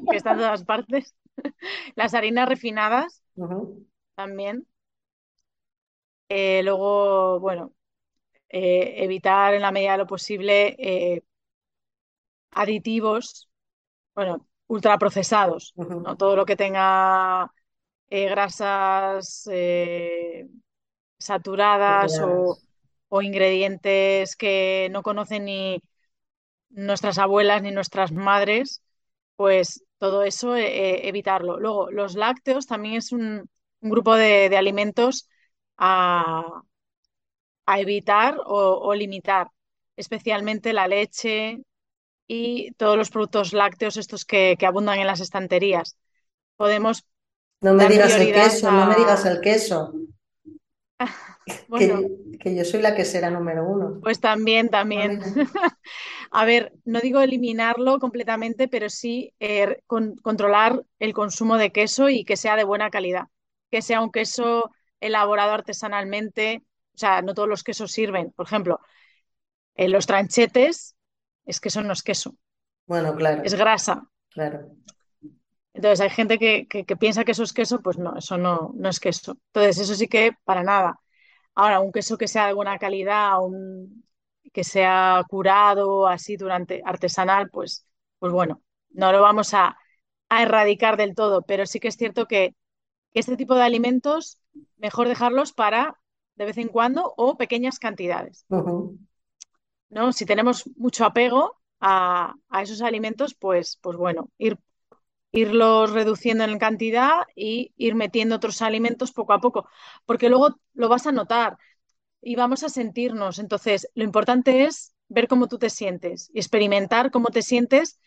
[0.10, 1.16] que está en todas partes.
[1.96, 3.24] Las harinas refinadas
[4.16, 4.68] también.
[6.30, 7.74] Eh, luego, bueno,
[8.50, 11.24] eh, evitar en la medida de lo posible eh,
[12.52, 13.50] aditivos,
[14.16, 16.16] bueno, ultraprocesados, ¿no?
[16.16, 17.52] todo lo que tenga
[18.10, 19.48] grasas
[21.18, 22.58] saturadas o,
[23.10, 25.82] o ingredientes que no conocen ni
[26.72, 28.82] nuestras abuelas ni nuestras madres,
[29.36, 31.60] pues todo eso eh, eh, evitarlo.
[31.60, 33.50] Luego, los lácteos también es un,
[33.82, 35.28] grupo de, alimentos
[35.78, 36.64] a,
[37.78, 39.48] evitar o, limitar,
[39.96, 41.62] especialmente la leche
[42.28, 45.98] y todos los productos lácteos estos que, abundan en las estanterías.
[46.58, 47.06] Podemos...
[47.62, 49.94] No me digas el queso, no me digas el queso.
[51.78, 54.00] que, yo soy la que será número uno.
[54.02, 55.22] Pues también, también.
[56.32, 62.24] A ver, no digo eliminarlo completamente, pero sí eh, controlar el consumo de queso y
[62.24, 63.26] que sea de buena calidad.
[63.70, 66.64] Que sea un queso elaborado artesanalmente.
[66.96, 68.32] O sea, no todos los quesos sirven.
[68.32, 68.80] Por ejemplo,
[69.76, 70.96] en los tranchetes
[71.46, 72.36] es que eso no es queso.
[72.86, 73.44] Bueno, claro.
[73.44, 74.08] Es grasa.
[74.30, 74.72] Claro.
[75.74, 76.66] Entonces hay gente que,
[76.98, 79.38] piensa que eso es queso, pues no, eso no, no es queso.
[79.48, 81.00] Entonces, eso sí que para nada.
[81.56, 84.06] Ahora, un queso que sea de buena calidad, un,
[84.52, 87.86] que sea curado así durante artesanal, pues,
[88.20, 89.78] pues bueno, no lo vamos a,
[90.30, 92.56] erradicar del todo, pero sí que es cierto que
[93.14, 94.40] este tipo de alimentos
[94.78, 96.00] mejor dejarlos para
[96.36, 98.46] de vez en cuando o pequeñas cantidades.
[99.90, 100.14] ¿No?
[100.14, 104.58] Si tenemos mucho apego a, a, esos alimentos, pues, pues bueno, ir
[105.32, 109.68] irlos reduciendo en cantidad y ir metiendo otros alimentos poco a poco,
[110.06, 111.58] porque luego lo vas a notar
[112.22, 113.40] y vamos a sentirnos.
[113.40, 118.00] Entonces, lo importante es ver cómo tú te sientes y experimentar cómo te sientes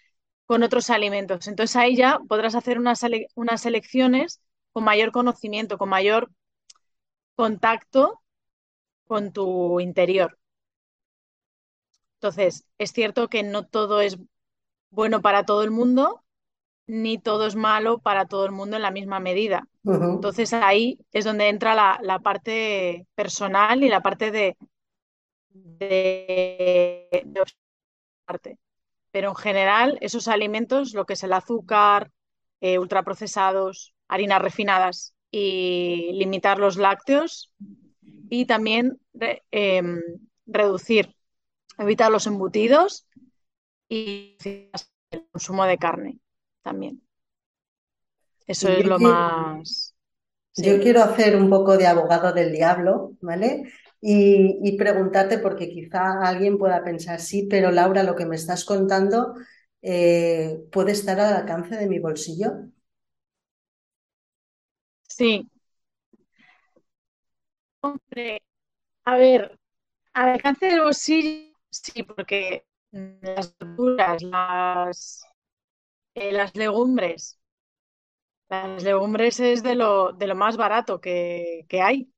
[0.46, 1.48] con otros alimentos.
[1.48, 3.02] Entonces ahí ya podrás hacer unas,
[3.34, 4.40] unas elecciones
[4.72, 6.30] con mayor conocimiento, con mayor
[7.36, 8.22] contacto
[9.06, 10.38] con tu interior.
[12.16, 14.18] Entonces, es cierto que no todo es
[14.90, 16.23] bueno para todo el mundo,
[16.86, 19.66] ni todo es malo para todo el mundo en la misma medida.
[19.84, 24.56] Entonces ahí es donde entra la, parte personal y la parte de,
[25.50, 27.42] de,
[28.24, 28.58] parte.
[29.10, 32.10] Pero en general, esos alimentos, lo que es el azúcar,
[32.60, 37.52] eh, ultraprocesados, harinas refinadas y limitar los lácteos
[38.30, 38.98] y también
[39.50, 40.00] em,
[40.46, 41.14] reducir,
[41.78, 43.06] evitar los embutidos
[43.88, 44.36] y
[45.10, 46.20] el consumo de carne
[46.64, 47.00] también.
[48.46, 49.94] Eso es lo más...
[50.56, 53.72] Yo quiero hacer un poco de abogado del diablo, ¿vale?
[54.00, 59.34] Y, preguntarte, porque quizá alguien pueda pensar, sí, pero Laura, lo que me estás contando
[59.82, 62.52] eh, puede estar al alcance de mi bolsillo.
[65.08, 65.48] Sí.
[67.80, 68.42] Hombre,
[69.04, 69.58] a ver,
[70.12, 75.24] al alcance del bolsillo, sí, porque las verduras, las,
[76.14, 77.38] eh, las legumbres,
[78.48, 82.10] las legumbres es de lo, de lo más barato que, hay.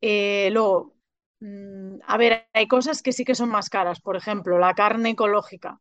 [0.00, 0.96] Eh, luego,
[1.40, 4.00] mm, a ver, hay cosas que sí que son más caras.
[4.00, 5.80] Por ejemplo, la carne ecológica.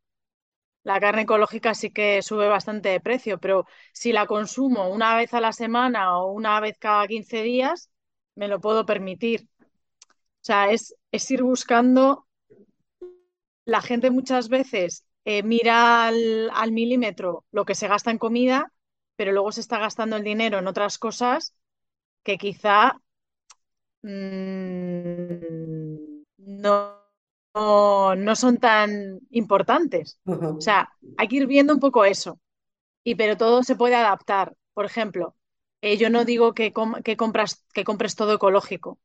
[0.83, 5.33] La carne ecológica sí que sube bastante de precio, pero si la consumo una vez
[5.33, 7.91] a la semana o una vez cada 15 días,
[8.35, 9.49] me lo puedo permitir.
[9.61, 12.27] O sea, es, es ir buscando.
[13.65, 18.71] La gente muchas veces eh, mira al, al milímetro lo que se gasta en comida
[19.15, 21.55] pero luego se está gastando el dinero en otras cosas
[22.23, 22.99] que quizá
[24.01, 26.99] mm, no,
[27.55, 30.19] no, son tan importantes.
[30.25, 32.39] O sea, hay que ir viendo un poco eso.
[33.03, 34.55] Y pero todo se puede adaptar.
[34.73, 35.35] Por ejemplo,
[35.81, 38.99] eh, yo no digo que, que, compras, que compres todo ecológico,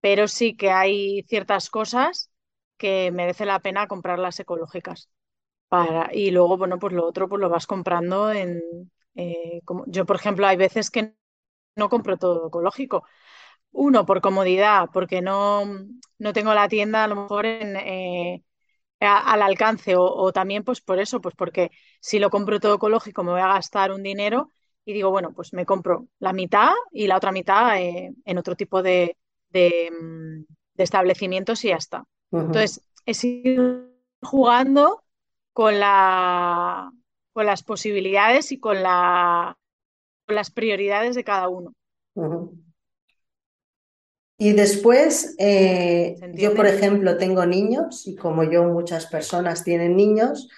[0.00, 2.30] pero sí que hay ciertas cosas
[2.78, 5.08] que merece la pena comprarlas ecológicas.
[5.72, 8.60] Para, y luego, bueno, pues lo otro pues lo vas comprando en,
[9.14, 11.14] eh, como, yo, por ejemplo, hay veces que
[11.76, 13.04] no compro todo ecológico.
[13.70, 15.64] Uno, por comodidad, porque no,
[16.18, 18.44] no tengo la tienda a lo mejor en, eh,
[19.00, 21.70] al alcance o, también pues por eso, pues porque
[22.02, 24.50] si lo compro todo ecológico me voy a gastar un dinero
[24.84, 28.56] y digo, bueno, pues me compro la mitad y la otra mitad eh, en otro
[28.56, 29.16] tipo de,
[29.48, 30.44] de, mm,
[30.76, 32.04] establecimientos y ya está.
[32.30, 33.88] Entonces, es ir
[34.20, 35.01] jugando
[35.52, 36.90] con la,
[37.32, 39.56] con las posibilidades y con, la,
[40.26, 41.72] las prioridades de cada uno.
[44.38, 50.48] Y después, eh, yo por ejemplo tengo niños y como yo muchas personas tienen niños,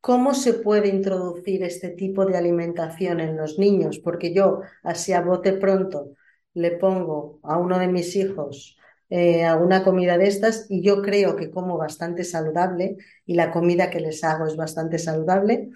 [0.00, 4.00] ¿cómo se puede introducir este tipo de alimentación en los niños?
[4.00, 6.14] Porque yo así a bote pronto
[6.54, 8.76] le pongo a uno de mis hijos
[9.12, 12.96] eh, alguna comida de estas y yo creo que como bastante saludable
[13.26, 15.70] y la comida que les hago es bastante saludable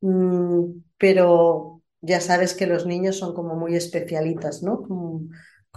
[0.00, 4.82] Mm, pero ya sabes que los niños son como muy especialitas, ¿no?
[4.82, 5.30] Con,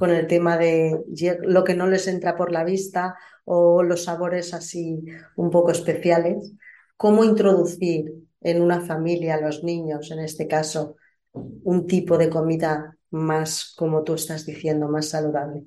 [0.09, 0.99] el tema de
[1.43, 5.03] lo que no les entra por la vista o los sabores así
[5.35, 6.53] un poco especiales.
[6.97, 10.95] ¿Cómo introducir en una familia a los niños, en este caso,
[11.33, 15.65] un tipo de comida más, como tú estás diciendo, más saludable?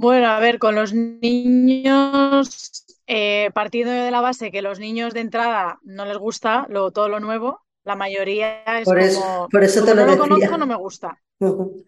[0.00, 5.20] Bueno, a ver, con los niños eh, partiendo de la base que los niños de
[5.20, 9.64] entrada no les gusta lo, todo lo nuevo, la mayoría es por eso, como, por
[9.64, 11.20] eso te lo no lo conozco, no me gusta.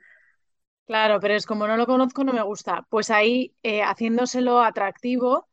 [0.87, 2.85] Claro, pero es como no lo conozco, no me gusta.
[2.90, 5.46] Pues ahí eh, haciéndoselo atractivo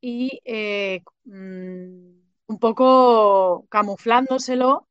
[0.00, 2.10] y eh, mm,
[2.46, 4.86] un poco camuflándoselo,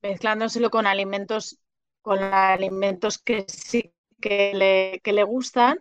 [0.00, 1.58] mezclándoselo con alimentos,
[2.00, 5.78] con alimentos que sí que le, que le gustan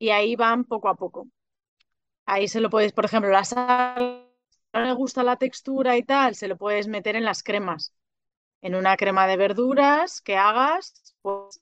[0.00, 1.28] y ahí van poco a poco.
[2.26, 4.28] Ahí se lo puedes, por ejemplo, la sal,
[4.72, 7.94] no le gusta la textura y tal, se lo puedes meter en las cremas.
[8.62, 11.60] En una crema de verduras que hagas, pues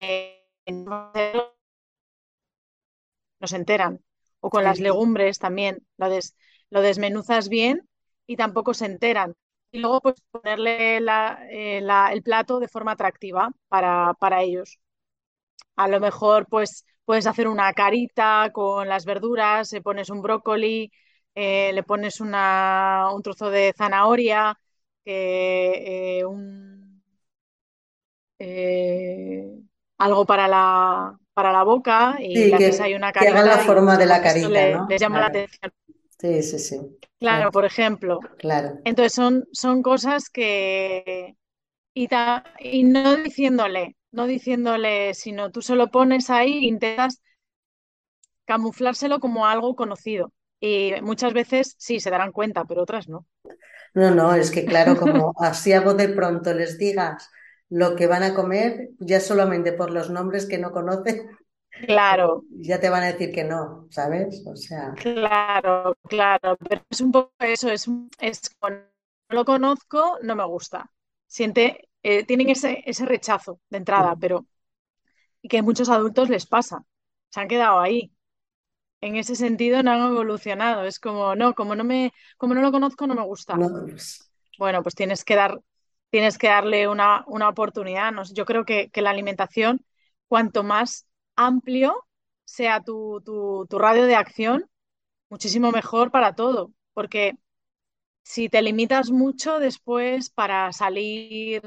[0.00, 1.12] eh, no
[3.46, 4.00] se enteran.
[4.40, 6.08] O con las legumbres también, lo,
[6.70, 7.88] lo desmenuzas bien
[8.26, 9.34] y tampoco se enteran.
[9.70, 11.78] Y luego pues ponerle eh,
[12.12, 14.78] el plato de forma atractiva para, para ellos.
[15.76, 20.90] A lo mejor pues puedes hacer una carita con las verduras, le pones un brócoli,
[21.34, 24.58] eh, le pones una, un trozo de zanahoria,
[25.04, 26.22] eh,
[28.38, 29.52] eh,
[29.98, 33.42] algo para la, para la boca y le haces ahí una carita.
[33.42, 35.72] Que la forma de la carita, Les llama la atención.
[36.20, 36.80] Sí, sí, sí.
[37.18, 38.20] Claro, por ejemplo.
[38.38, 38.78] Claro.
[38.84, 41.36] Entonces son, son cosas que...
[41.96, 42.08] Y,
[42.60, 47.22] y no diciéndole, no diciéndole, sino tú se lo pones ahí e intentas
[48.44, 50.32] camuflárselo como algo conocido.
[50.60, 53.26] Y muchas veces sí se darán cuenta, pero otras no.
[53.94, 57.30] No, no, es que claro, como así hago de pronto les digas
[57.68, 61.30] lo que van a comer, ya solamente por los nombres que no conocen,
[61.86, 62.44] Claro.
[62.50, 64.42] Ya te van a decir que no, ¿sabes?
[64.46, 64.94] O sea.
[64.94, 66.56] Claro, claro.
[66.68, 67.88] Pero es un poco eso, es,
[68.20, 68.70] es no
[69.28, 70.90] lo conozco, no me gusta.
[71.26, 74.46] Siente, eh, tienen ese, ese, rechazo de entrada, pero
[75.40, 76.84] y que a muchos adultos les pasa,
[77.30, 78.12] se han quedado ahí.
[79.00, 80.84] En ese sentido no han evolucionado.
[80.84, 83.56] Es como, no, como no me, como no lo conozco, no me gusta.
[84.58, 85.60] Bueno, pues tienes que dar,
[86.10, 88.12] tienes que darle una, una oportunidad.
[88.12, 88.22] ¿no?
[88.32, 89.84] Yo creo que, que, la alimentación,
[90.28, 92.06] cuanto más amplio
[92.44, 94.70] sea tu, tu, tu radio de acción,
[95.30, 97.36] muchísimo mejor para todo, porque
[98.24, 101.62] si te limitas mucho después para salir,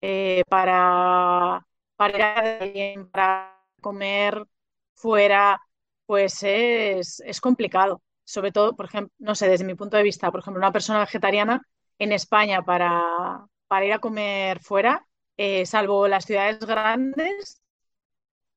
[0.00, 1.66] eh, para,
[1.96, 4.46] para, ir a para comer
[4.94, 5.60] fuera,
[6.06, 8.00] pues es, es, complicado.
[8.22, 11.00] Sobre todo, por ejemplo, no sé, desde mi punto de vista, por ejemplo, una persona
[11.00, 11.60] vegetariana
[11.98, 15.04] en España para, para ir a comer fuera,
[15.36, 17.60] eh, salvo las ciudades grandes.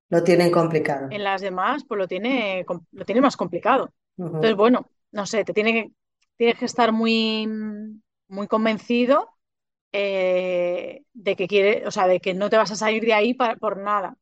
[0.09, 1.07] Lo tienen complicado.
[1.09, 3.89] En las demás, pues lo tiene, lo tiene más complicado.
[4.15, 4.27] Uh -huh.
[4.27, 5.91] Entonces, bueno, no sé, te tiene que,
[6.37, 7.47] tienes que estar muy,
[8.27, 9.29] muy convencido
[9.93, 13.33] eh, de que quiere, o sea, de que no te vas a salir de ahí
[13.33, 14.17] para, por nada.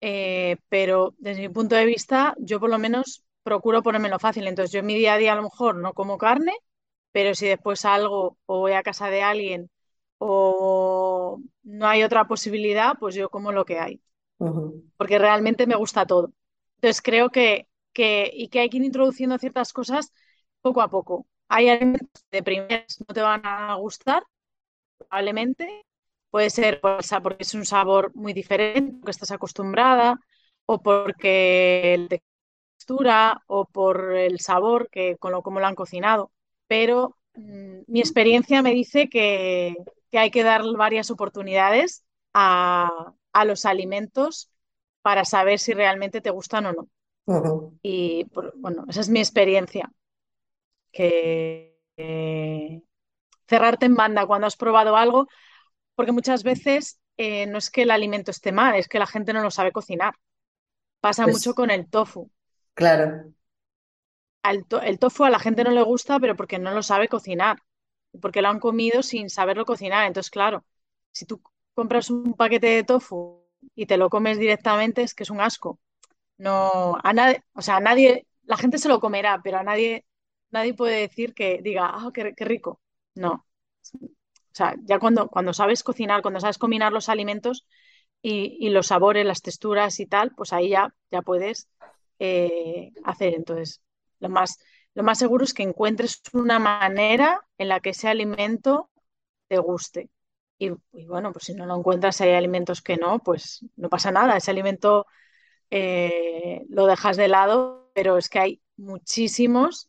[0.00, 4.46] Eh, pero desde mi punto de vista, yo por lo menos procuro ponérmelo fácil.
[4.46, 6.54] Entonces, yo en mi día a día a lo mejor no como carne,
[7.12, 9.70] pero si después salgo o voy a casa de alguien
[10.18, 14.02] o no hay otra posibilidad, pues yo como lo que hay.
[14.40, 14.82] Uh -huh.
[14.96, 16.32] Porque realmente me gusta todo.
[16.76, 20.12] Entonces, creo que, que, y que hay que ir introduciendo ciertas cosas
[20.60, 21.26] poco a poco.
[21.48, 24.22] Hay alimentos de primeras no te van a gustar,
[24.98, 25.84] probablemente.
[26.30, 30.20] Puede ser porque es un sabor muy diferente, porque estás acostumbrada,
[30.66, 32.08] o porque el
[32.76, 36.32] textura, o por el sabor, que con lo como lo han cocinado.
[36.66, 39.74] Pero mmm, mi experiencia me dice que,
[40.10, 44.50] que, hay que dar varias oportunidades a, a, los alimentos
[45.02, 46.88] para saber si realmente te gustan o no.
[47.24, 47.78] Uh -huh.
[47.82, 48.26] Y
[48.56, 49.90] bueno, esa es mi experiencia
[50.92, 52.82] que eh,
[53.46, 55.28] cerrarte en banda cuando has probado algo,
[55.94, 59.32] porque muchas veces eh, no es que el alimento esté mal, es que la gente
[59.32, 60.14] no lo sabe cocinar.
[61.00, 62.30] Pasa pues, mucho con el tofu.
[62.74, 63.32] Claro.
[64.68, 67.58] To el tofu a la gente no le gusta, pero porque no lo sabe cocinar,
[68.20, 70.06] porque lo han comido sin saberlo cocinar.
[70.06, 70.64] Entonces, claro,
[71.12, 71.42] si tú
[71.74, 75.78] compras un paquete de tofu y te lo comes directamente, es que es un asco.
[76.38, 80.06] No, a nadie, o sea, a nadie, la gente se lo comerá, pero a nadie
[80.50, 82.80] nadie puede decir que diga, ah, qué, rico.
[83.14, 83.46] No.
[83.94, 87.66] O sea, ya cuando, cuando sabes cocinar, cuando sabes combinar los alimentos
[88.22, 91.68] y, los sabores, las texturas y tal, pues ahí ya, ya puedes
[92.18, 93.34] eh, hacer.
[93.34, 93.82] Entonces,
[94.20, 94.58] lo más,
[94.94, 98.90] lo más seguro es que encuentres una manera en la que ese alimento
[99.48, 100.10] te guste.
[100.58, 104.10] Y, y bueno, pues si no lo encuentras, hay alimentos que no, pues no pasa
[104.10, 104.36] nada.
[104.36, 105.06] Ese alimento
[105.70, 109.87] eh, lo dejas de lado, pero es que hay muchísimos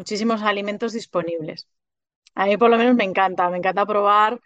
[0.00, 1.68] muchísimos alimentos disponibles.
[2.34, 4.40] A mí por lo menos me encanta, me encanta probar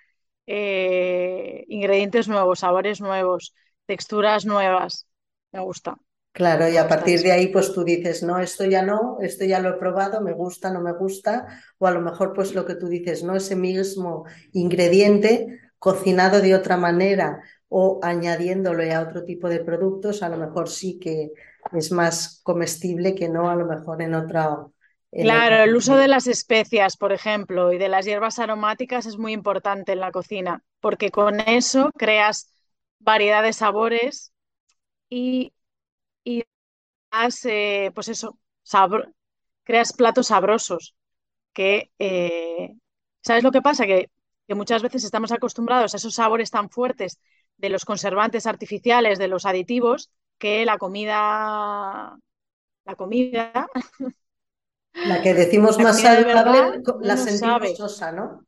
[0.46, 3.55] eh, ingredientes nuevos, sabores nuevos,
[3.86, 5.07] texturas nuevas.
[5.52, 5.96] Me gusta.
[6.32, 9.61] Claro, y a partir de ahí pues tú dices, no, esto ya no, esto ya
[9.61, 11.46] lo he probado, me gusta, no me gusta,
[11.78, 16.57] o a lo mejor pues lo que tú dices, no, ese mismo ingrediente cocinado de
[16.57, 21.30] otra manera o añadiéndole a otro tipo de productos, a lo mejor sí que
[21.72, 24.66] es más comestible que no a lo mejor en otra,
[25.18, 29.32] Claro, el uso de las especias, por ejemplo, y de las hierbas aromáticas es muy
[29.32, 32.52] importante en la cocina, porque con eso creas
[32.98, 34.32] variedad de sabores
[35.10, 35.52] y,
[36.24, 36.44] y
[37.46, 39.12] eh, pues eso, sabor,
[39.64, 40.94] creas platos sabrosos.
[41.54, 42.74] Que, eh,
[43.22, 43.86] ¿sabes lo que pasa?
[43.86, 44.10] Que,
[44.48, 47.20] que muchas veces estamos acostumbrados a esos sabores tan fuertes
[47.58, 52.16] de los conservantes artificiales, de los aditivos, que la comida,
[52.86, 53.68] la comida
[55.03, 57.76] La que decimos la más saludable, la no sentimos sabe.
[57.76, 58.45] sosa, ¿no?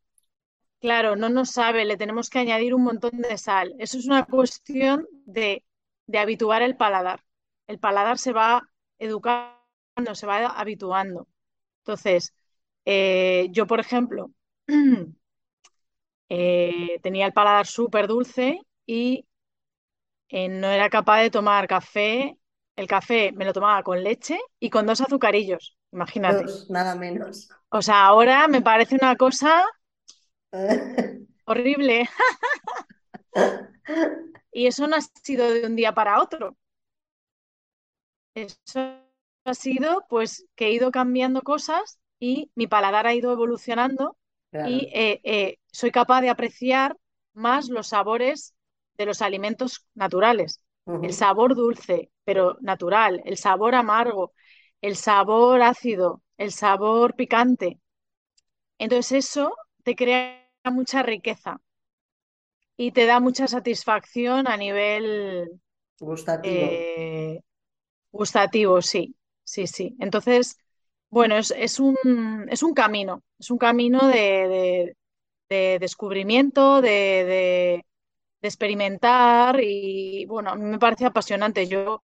[0.81, 3.75] Claro, no nos sabe, le tenemos que añadir un montón de sal.
[3.79, 5.65] Eso es una cuestión de,
[6.07, 7.21] de habituar el paladar.
[7.67, 8.63] El paladar se va
[8.99, 11.29] educando, se va habituando.
[11.81, 12.35] Entonces,
[12.85, 14.31] eh, yo, por ejemplo,
[16.29, 19.25] eh, tenía el paladar súper dulce y
[20.29, 22.39] eh, no era capaz de tomar café.
[22.77, 25.77] El café me lo tomaba con leche y con dos azucarillos.
[25.97, 26.45] Imagínate.
[26.45, 27.49] Dos, nada menos.
[27.71, 29.65] O sea, ahora me parece una cosa
[31.47, 32.09] horrible.
[34.53, 36.57] y eso no ha sido de un día para otro.
[38.35, 38.59] Eso
[39.47, 44.17] ha sido, pues, que he ido cambiando cosas y mi paladar ha ido evolucionando
[44.51, 44.71] Claro.
[44.71, 46.97] y eh, eh, soy capaz de apreciar
[47.35, 48.55] más los sabores
[48.97, 50.61] de los alimentos naturales.
[51.03, 54.33] El sabor dulce, pero natural, el sabor amargo,
[54.89, 57.81] el sabor ácido, el sabor picante.
[58.79, 61.61] Entonces eso te crea mucha riqueza
[62.77, 65.61] y te da mucha satisfacción a nivel
[66.01, 66.89] Gustativo.
[66.89, 67.41] eh,
[68.13, 69.97] gustativo, sí, sí, sí.
[70.01, 70.59] Entonces,
[71.11, 71.97] bueno, es, es un,
[72.51, 74.15] es un camino, es un camino de,
[74.49, 74.97] de-
[75.51, 77.87] de descubrimiento, de, de,
[78.43, 81.67] de experimentar y bueno, a mí me parece apasionante.
[81.69, 82.03] Yo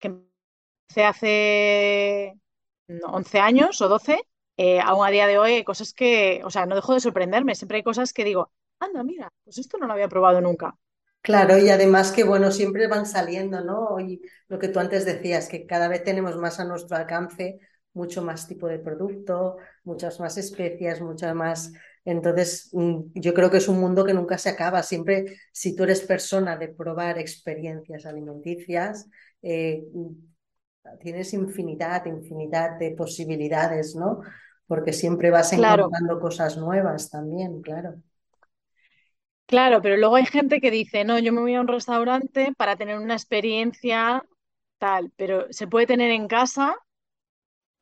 [0.00, 0.08] que
[0.98, 2.34] hace
[3.06, 4.20] 11 años o 12,
[4.56, 7.54] eh, aún a día de hoy hay cosas que, o sea, no dejo de sorprenderme,
[7.54, 10.76] siempre hay cosas que digo, anda, mira, pues esto no lo había probado nunca.
[11.22, 14.00] Claro, y además que, bueno, siempre van saliendo, ¿no?
[14.00, 17.60] Y lo que tú antes decías, que cada vez tenemos más a nuestro alcance,
[17.94, 21.72] mucho más tipo de producto, muchas más especias, muchas más...
[22.04, 24.82] Entonces, mm, yo creo que es un mundo que nunca se acaba.
[24.82, 29.08] Siempre, si tú eres persona de probar experiencias alimenticias,
[29.42, 29.84] eh,
[31.00, 34.20] tienes infinidad, infinidad de posibilidades, ¿no?
[34.66, 37.96] Porque siempre vas Claro, encontrando cosas nuevas también, claro.
[39.46, 42.76] claro, pero luego hay gente que dice, no, yo me voy a un restaurante para
[42.76, 44.22] tener una experiencia
[44.78, 46.76] tal, pero se puede tener en casa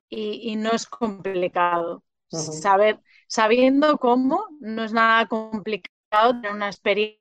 [0.09, 2.05] y, y no es complicado.
[2.29, 7.21] Saber, sabiendo cómo, no es nada complicado tener una experiencia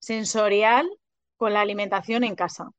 [0.00, 0.88] sensorial
[1.36, 2.70] con la alimentación en casa.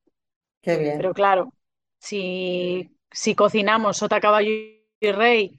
[0.62, 1.14] Qué Pero bien.
[1.14, 1.54] claro,
[1.98, 4.50] si, si cocinamos sota, caballo
[5.00, 5.58] y rey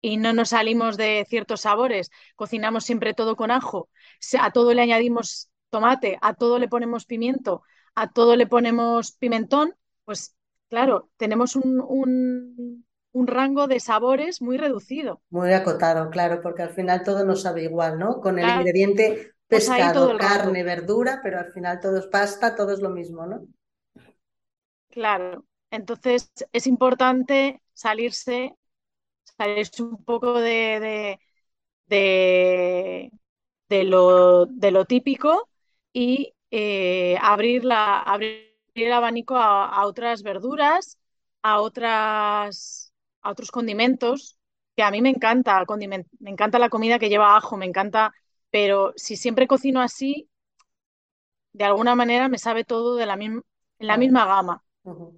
[0.00, 3.88] y no nos salimos de ciertos sabores, cocinamos siempre todo con ajo,
[4.20, 7.62] se- a todo le añadimos tomate, a todo le ponemos pimiento,
[7.94, 9.74] a todo le ponemos pimentón,
[10.04, 10.36] pues
[10.68, 15.22] claro, tenemos un, un, un rango de sabores muy reducido.
[15.30, 18.20] Muy acotado, claro, porque al final todo nos sabe igual, ¿no?
[18.20, 21.98] Con el Claro, ingrediente pues ahí todo pescado, el carne, verdura, pero al final todo
[21.98, 23.46] es pasta, todo es lo mismo, ¿no?
[24.92, 25.46] Claro.
[25.70, 28.56] Entonces es importante salirse,
[29.38, 31.18] salirse un poco de,
[31.88, 33.12] de,
[33.68, 35.48] de lo, de lo típico
[35.92, 40.98] y eh, abrir, la, abrir el abanico a, a otras verduras,
[41.42, 44.38] a, otras, a otros condimentos,
[44.76, 48.14] que a mí me encanta, condiment- me encanta la comida que lleva ajo, me encanta,
[48.50, 50.28] pero si siempre cocino así,
[51.54, 53.42] de alguna manera me sabe todo de la, misma
[53.78, 54.62] en la misma gama.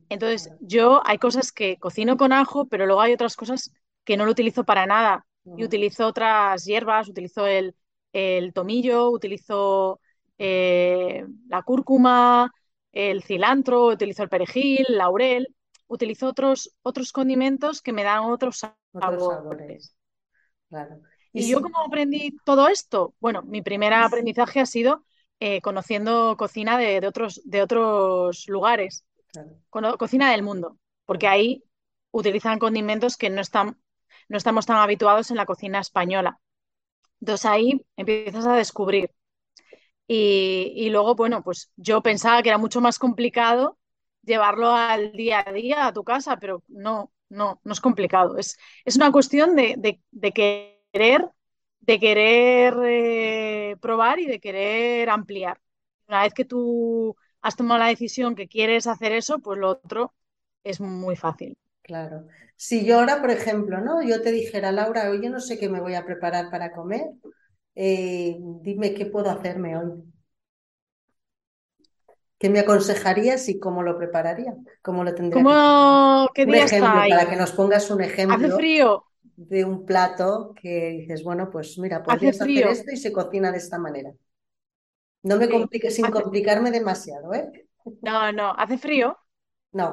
[0.09, 3.73] Entonces, yo hay cosas que cocino con ajo, pero luego hay otras cosas
[4.05, 5.27] que no lo utilizo para nada.
[5.55, 7.75] Y utilizo otras hierbas, utilizo el,
[8.12, 10.01] el tomillo, utilizo
[10.39, 12.53] eh, la cúrcuma,
[12.93, 15.55] el cilantro, utilizo el perejil, el laurel,
[15.87, 18.61] utilizo otros, otros condimentos que me dan otros
[18.93, 19.97] Otros sabores,
[20.69, 21.01] claro.
[21.33, 23.15] Y ¿Y yo cómo aprendí todo esto?
[23.21, 25.05] Bueno, mi primer aprendizaje ha sido
[25.41, 29.05] eh, conociendo cocina de, de otros, de otros lugares
[29.35, 29.61] claro.
[29.99, 31.28] cocina del mundo, porque Ujú.
[31.28, 31.64] ahí
[32.11, 33.80] utilizan condimentos que no están,
[34.28, 36.41] no estamos tan habituados en la cocina española.
[37.20, 39.11] Entonces ahí empiezas a descubrir.
[40.07, 43.78] Y, y luego, bueno, pues yo pensaba que era mucho más complicado
[44.22, 48.39] llevarlo al día a día a tu casa, pero no, no, no es complicado.
[48.39, 51.28] Es, es una cuestión de, de- de querer,
[51.80, 55.61] de querer eh, probar y de querer ampliar.
[56.09, 60.14] Una vez que tú has tomado la decisión que quieres hacer eso, pues lo otro
[60.64, 61.57] es muy fácil.
[61.82, 62.26] Claro.
[62.57, 64.03] Si yo ahora, por ejemplo, ¿no?
[64.03, 67.03] Yo te dijera, Laura, hoy yo no sé qué me voy a preparar para comer,
[67.74, 70.03] eh, dime qué puedo hacerme hoy.
[72.38, 74.55] ¿Qué me aconsejarías y cómo lo prepararía?
[74.82, 75.55] ¿Cómo lo tendría que?
[75.55, 77.30] ¿Cómo, qué Un día está ejemplo, para ahí?
[77.30, 79.05] que nos pongas un ¿Hace ejemplo frío?
[79.36, 83.53] de un plato que dices, bueno, pues mira, ¿Hace podrías hacer esto y se cocina
[83.53, 84.12] de esta manera.
[85.25, 85.55] No me Sí.
[85.55, 87.66] compliques sin complicarme demasiado, ¿eh?
[88.03, 89.18] No, no, hace frío.
[89.81, 89.89] No,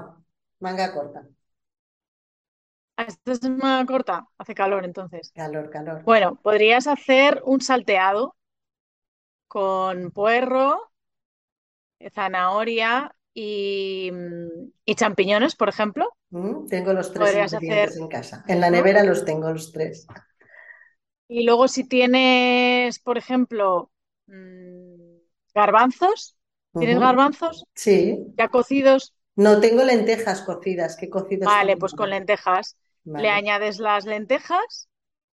[0.61, 1.27] manga corta,
[2.97, 5.33] Esta semana corta, hace calor entonces.
[5.33, 6.01] calor, calor.
[6.05, 8.35] Bueno, podrías hacer un salteado
[9.47, 10.89] con puerro,
[12.13, 16.07] zanahoria y, mm, y champiñones, por ejemplo.
[16.31, 18.43] Mm, Tengo los tres Podrías hacer ingredientes en casa.
[18.47, 20.07] En la nevera los tengo los tres.
[21.27, 23.91] Y luego si tienes, por ejemplo,
[24.27, 24.80] mm,
[25.53, 26.35] garbanzos,
[26.77, 28.35] ¿tienes garbanzos Sí.
[28.37, 29.13] ya cocidos?
[29.35, 32.77] No tengo lentejas cocidas, que cocidos Vale, pues con lentejas.
[33.15, 34.89] Le añades las lentejas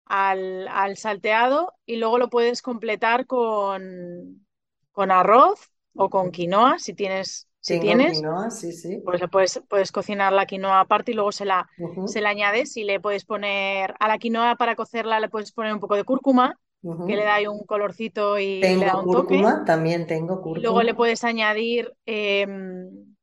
[0.05, 4.47] al, al salteado y luego lo puedes completar con,
[4.91, 9.01] con arroz o con quinoa, si tienes, si tienes, quinoa, sí, sí.
[9.03, 11.69] pues le puedes, puedes cocinar la quinoa aparte y luego se la,
[12.03, 15.73] se la añades y le puedes poner a la quinoa para cocerla, le puedes poner
[15.73, 16.59] un poco de cúrcuma,
[17.05, 19.45] que le da ahí un colorcito y le da Tengo un toque.
[19.45, 20.95] cúrcuma, también tengo Y luego le cúrcuma.
[20.95, 23.15] puedes añadir em,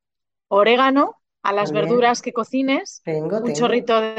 [0.49, 3.55] orégano a las verduras que cocines, tengo, un tengo.
[3.55, 4.17] chorrito de,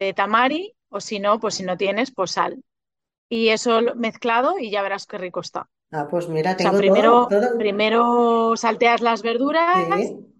[0.00, 2.64] de tamari o si no, pues si no tienes, pues sal.
[3.30, 5.62] Y eso mezclado y ya verás qué rico está.
[5.62, 7.48] O Ah, pues mira, sea, tengo todo, primero, todo.
[7.56, 10.34] primero salteas las verduras, Sí.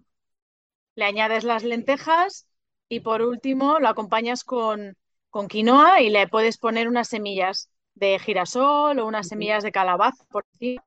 [0.95, 2.47] le añades las lentejas,
[2.89, 4.97] y por último lo acompañas con,
[5.29, 10.23] con quinoa y le puedes poner unas semillas de girasol o unas semillas de calabaza
[10.29, 10.83] por encima.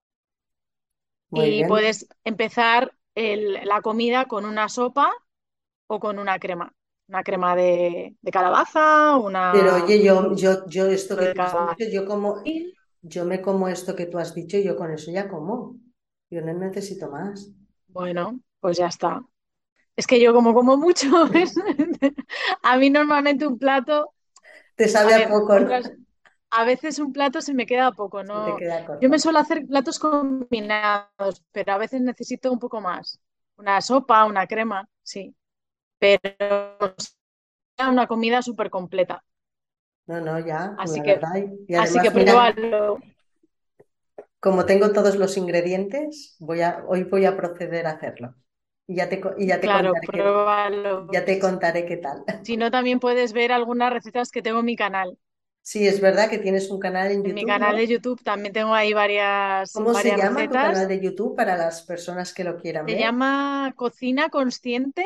[1.30, 1.64] Muy y bien.
[1.64, 5.12] puedes empezar el- la comida con una sopa
[5.88, 6.74] o con una crema.
[7.08, 11.56] Una crema de, de calabaza, una Pero oye, yo, yo, yo esto que tú has
[11.60, 12.56] dicho, yo como,
[13.02, 15.78] yo me como esto que tú has dicho y yo con eso ya como.
[16.30, 17.52] Yo no necesito más.
[17.88, 19.20] Bueno, pues ya está.
[19.96, 21.54] Es que yo como como mucho, ¿ves?
[22.62, 24.11] A mí normalmente un plato,
[24.82, 25.66] Te a sabe a ver, poco, ¿no?
[25.66, 25.92] otras-
[26.50, 28.56] a veces un plato se me queda poco, ¿no?
[28.58, 28.98] queda.
[29.00, 33.18] Yo me suelo hacer platos combinados, pero a veces necesito un poco más.
[33.56, 35.34] Una sopa, una crema, sí.
[35.98, 36.20] Pero
[37.88, 39.24] una comida súper completa.
[40.06, 41.44] No, no, ya, Así que- verdad.
[41.68, 42.10] Y Así que
[44.40, 48.34] como tengo todos los ingredientes, voy a, hoy voy a proceder a hacerlo.
[48.92, 50.22] Y ya te, y ya te Claro, contaré qué,
[51.08, 52.24] ya te contaré qué tal.
[52.42, 55.18] Si no, también puedes ver algunas recetas que tengo en mi canal.
[55.62, 57.76] Sí, es verdad que tienes un canal en En mi YouTube, canal ¿no?
[57.76, 61.82] de YouTube también tengo ahí varias, ¿Cómo se llama tu canal de YouTube para las
[61.82, 62.96] personas que lo quieran Se ver?
[62.96, 65.04] llama Cocina Consciente,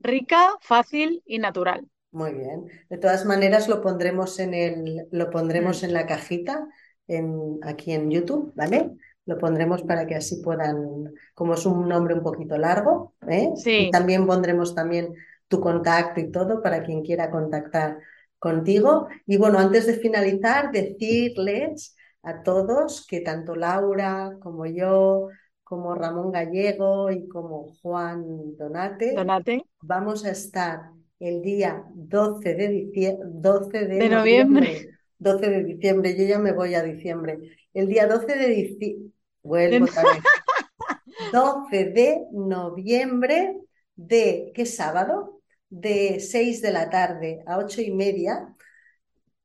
[0.00, 1.88] rica, fácil y natural.
[2.12, 2.66] Muy bien.
[2.88, 5.84] De todas maneras, lo pondremos en el, lo pondremos Mm.
[5.84, 6.68] en la cajita
[7.08, 8.92] en, aquí en YouTube, ¿vale?
[9.26, 13.50] Lo pondremos para que así puedan, como es un nombre un poquito largo, ¿eh?
[13.64, 15.14] Y también pondremos también
[15.48, 17.98] tu contacto y todo para quien quiera contactar
[18.38, 19.08] contigo.
[19.26, 25.28] Y bueno, antes de finalizar, decirles a todos que tanto Laura como yo,
[25.62, 29.64] como Ramón Gallego y como Juan Donate, Donate.
[29.80, 34.98] Vamos a estar el día 12 de diciembre, 12 de De noviembre, noviembre.
[35.18, 37.38] 12 de diciembre, yo ya me voy a diciembre.
[37.72, 39.10] El día 12 de diciembre,
[39.44, 40.22] vuelvo otra vez.
[41.32, 43.56] 12 de noviembre
[43.94, 45.40] de, ¿qué sábado?
[45.70, 48.54] De 6 de la tarde a 8 y media.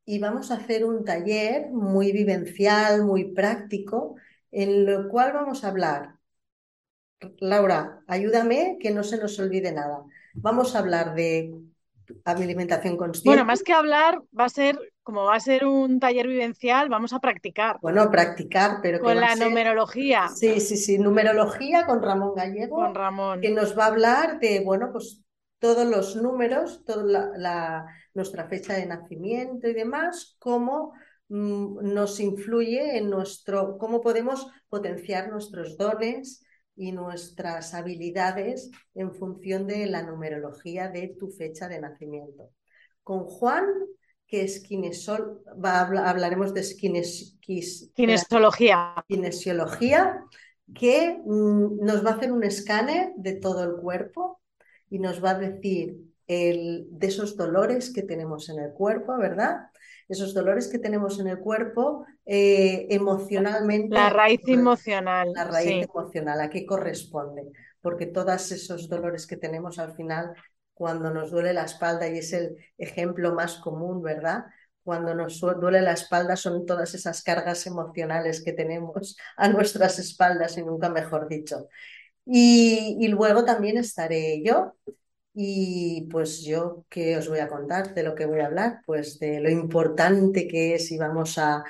[0.06, 4.16] Y vamos a hacer un taller muy vivencial, muy práctico,
[4.52, 6.20] en lo cual vamos a hablar
[7.40, 10.04] Laura, ayúdame que no se nos olvide nada.
[10.34, 11.54] Vamos a hablar de
[12.24, 13.30] alimentación consciente.
[13.30, 14.80] Bueno, más que hablar, va a ser,
[15.10, 19.36] como va a ser un taller vivencial, vamos a practicar Bueno, practicar, pero con la
[19.36, 23.40] numerología, Sí, sí, sí, numerología con Ramón Gallego, con Ramón.
[23.42, 25.24] que nos va a hablar de, bueno, pues
[25.60, 30.94] todos los números, toda la, la- nuestra fecha de nacimiento y demás, cómo
[31.30, 36.44] mm, nos influye en nuestro, cómo podemos potenciar nuestros dones
[36.76, 42.50] y nuestras habilidades en función de la numerología de tu fecha de nacimiento.
[43.04, 43.66] Con Juan,
[44.30, 49.04] que es kinesol, va hablaremos de kines- quis- Kinesiología.
[49.08, 50.24] kinesiología,
[50.74, 54.42] que mm, nos va a hacer un escáner de todo el cuerpo
[54.90, 59.68] y nos va a decir el, de esos dolores que tenemos en el cuerpo, ¿verdad?
[60.08, 63.96] Esos dolores que tenemos en el cuerpo eh, emocionalmente.
[63.96, 65.30] La raíz emocional.
[65.34, 65.82] La raíz sí.
[65.84, 67.44] emocional, ¿a qué corresponde?
[67.82, 70.34] Porque todos esos dolores que tenemos al final,
[70.80, 74.46] cuando nos duele la espalda, y es el ejemplo más común, ¿verdad?
[74.82, 80.58] Cuando nos duele la espalda son todas esas cargas emocionales que tenemos a nuestras espaldas,
[80.58, 81.68] y nunca mejor dicho.
[82.26, 84.76] Y, luego también estaré yo.
[85.34, 87.94] Y pues yo, ¿qué os voy a contar?
[87.94, 88.80] ¿De lo que voy a hablar?
[88.86, 91.62] Pues de lo importante que es y vamos a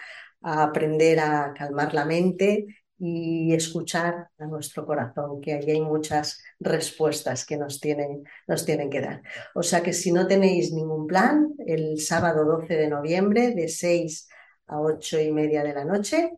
[0.42, 2.68] aprender a calmar la mente
[3.00, 8.90] y escuchar a nuestro corazón, que ahí hay muchas respuestas que nos tienen, nos tienen
[8.90, 9.24] que dar.
[9.56, 14.28] O sea que si no tenéis ningún plan, el sábado 12 de noviembre de 6
[14.68, 16.34] a 8 y media de la noche,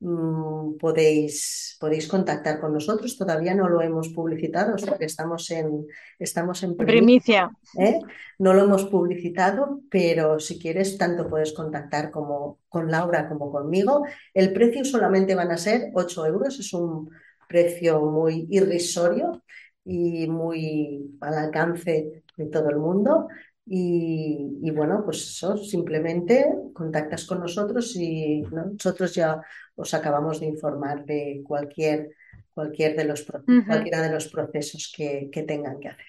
[0.00, 3.16] mm, podéis, podéis contactar con nosotros.
[3.16, 5.86] Todavía no lo hemos publicitado, o sea que estamos en,
[6.18, 7.50] estamos en Primicia.
[7.78, 8.00] ¿eh?
[8.38, 14.02] No lo hemos publicitado, pero si quieres, tanto puedes contactar como con Laura como conmigo.
[14.34, 17.10] El precio solamente van a ser 8 euros, es un
[17.48, 19.42] precio muy irrisorio
[19.84, 23.28] y muy al alcance de todo el mundo.
[23.66, 28.66] Y, y bueno, pues eso, simplemente contactas con nosotros y ¿no?
[28.72, 29.40] nosotros ya
[29.76, 32.10] os acabamos de informar de cualquier,
[32.52, 33.62] cualquier de los, Ujú.
[33.66, 36.06] cualquiera de los procesos que, que tengan que hacer.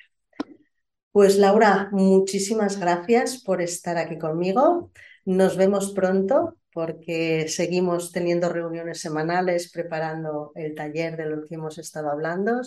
[1.12, 4.92] Pues Laura, muchísimas gracias por estar aquí conmigo.
[5.26, 11.78] Nos vemos pronto porque seguimos teniendo reuniones semanales preparando el taller de lo que hemos
[11.78, 12.62] estado hablando.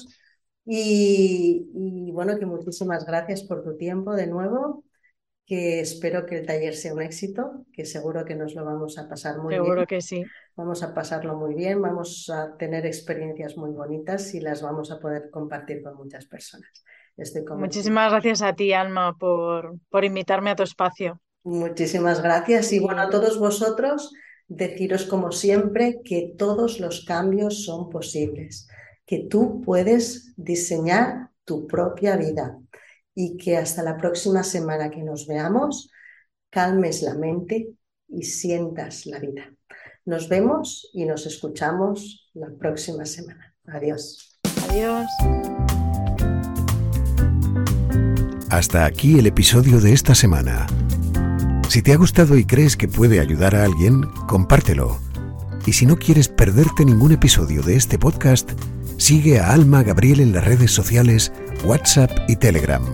[0.67, 4.85] Y, y bueno, que muchísimas gracias por tu tiempo de nuevo,
[5.47, 9.09] que espero que el taller sea un éxito, que seguro que nos lo vamos a
[9.09, 9.62] pasar muy bien.
[9.62, 10.25] Seguro que sí.
[10.57, 14.99] Vamos a pasarlo muy bien, vamos a tener experiencias muy bonitas y las vamos a
[14.99, 16.71] poder compartir con muchas personas.
[17.17, 21.21] Estoy Muchísimas gracias a ti, Alma, por, por invitarme a tu espacio.
[21.45, 22.73] Muchísimas gracias.
[22.73, 24.12] Y bueno, a todos vosotros,
[24.49, 28.69] deciros como siempre que todos los cambios son posibles,
[29.07, 32.59] que tú puedes diseñar tu propia vida
[33.15, 35.91] y que hasta la próxima semana que nos veamos,
[36.51, 37.71] calmes la mente
[38.09, 39.53] y sientas la vida.
[40.05, 43.55] Nos vemos y nos escuchamos la próxima semana.
[43.67, 44.39] Adiós.
[44.69, 45.07] Adiós.
[48.51, 50.67] Hasta aquí el episodio de esta semana.
[51.69, 54.99] Si te ha gustado y crees que puede ayudar a alguien, compártelo.
[55.67, 58.53] Y si no quieres perderte ningún episodio de este podcast,
[58.97, 61.32] sigue a Alma Gabriel en las redes sociales,
[61.64, 62.84] WhatsApp y Telegram.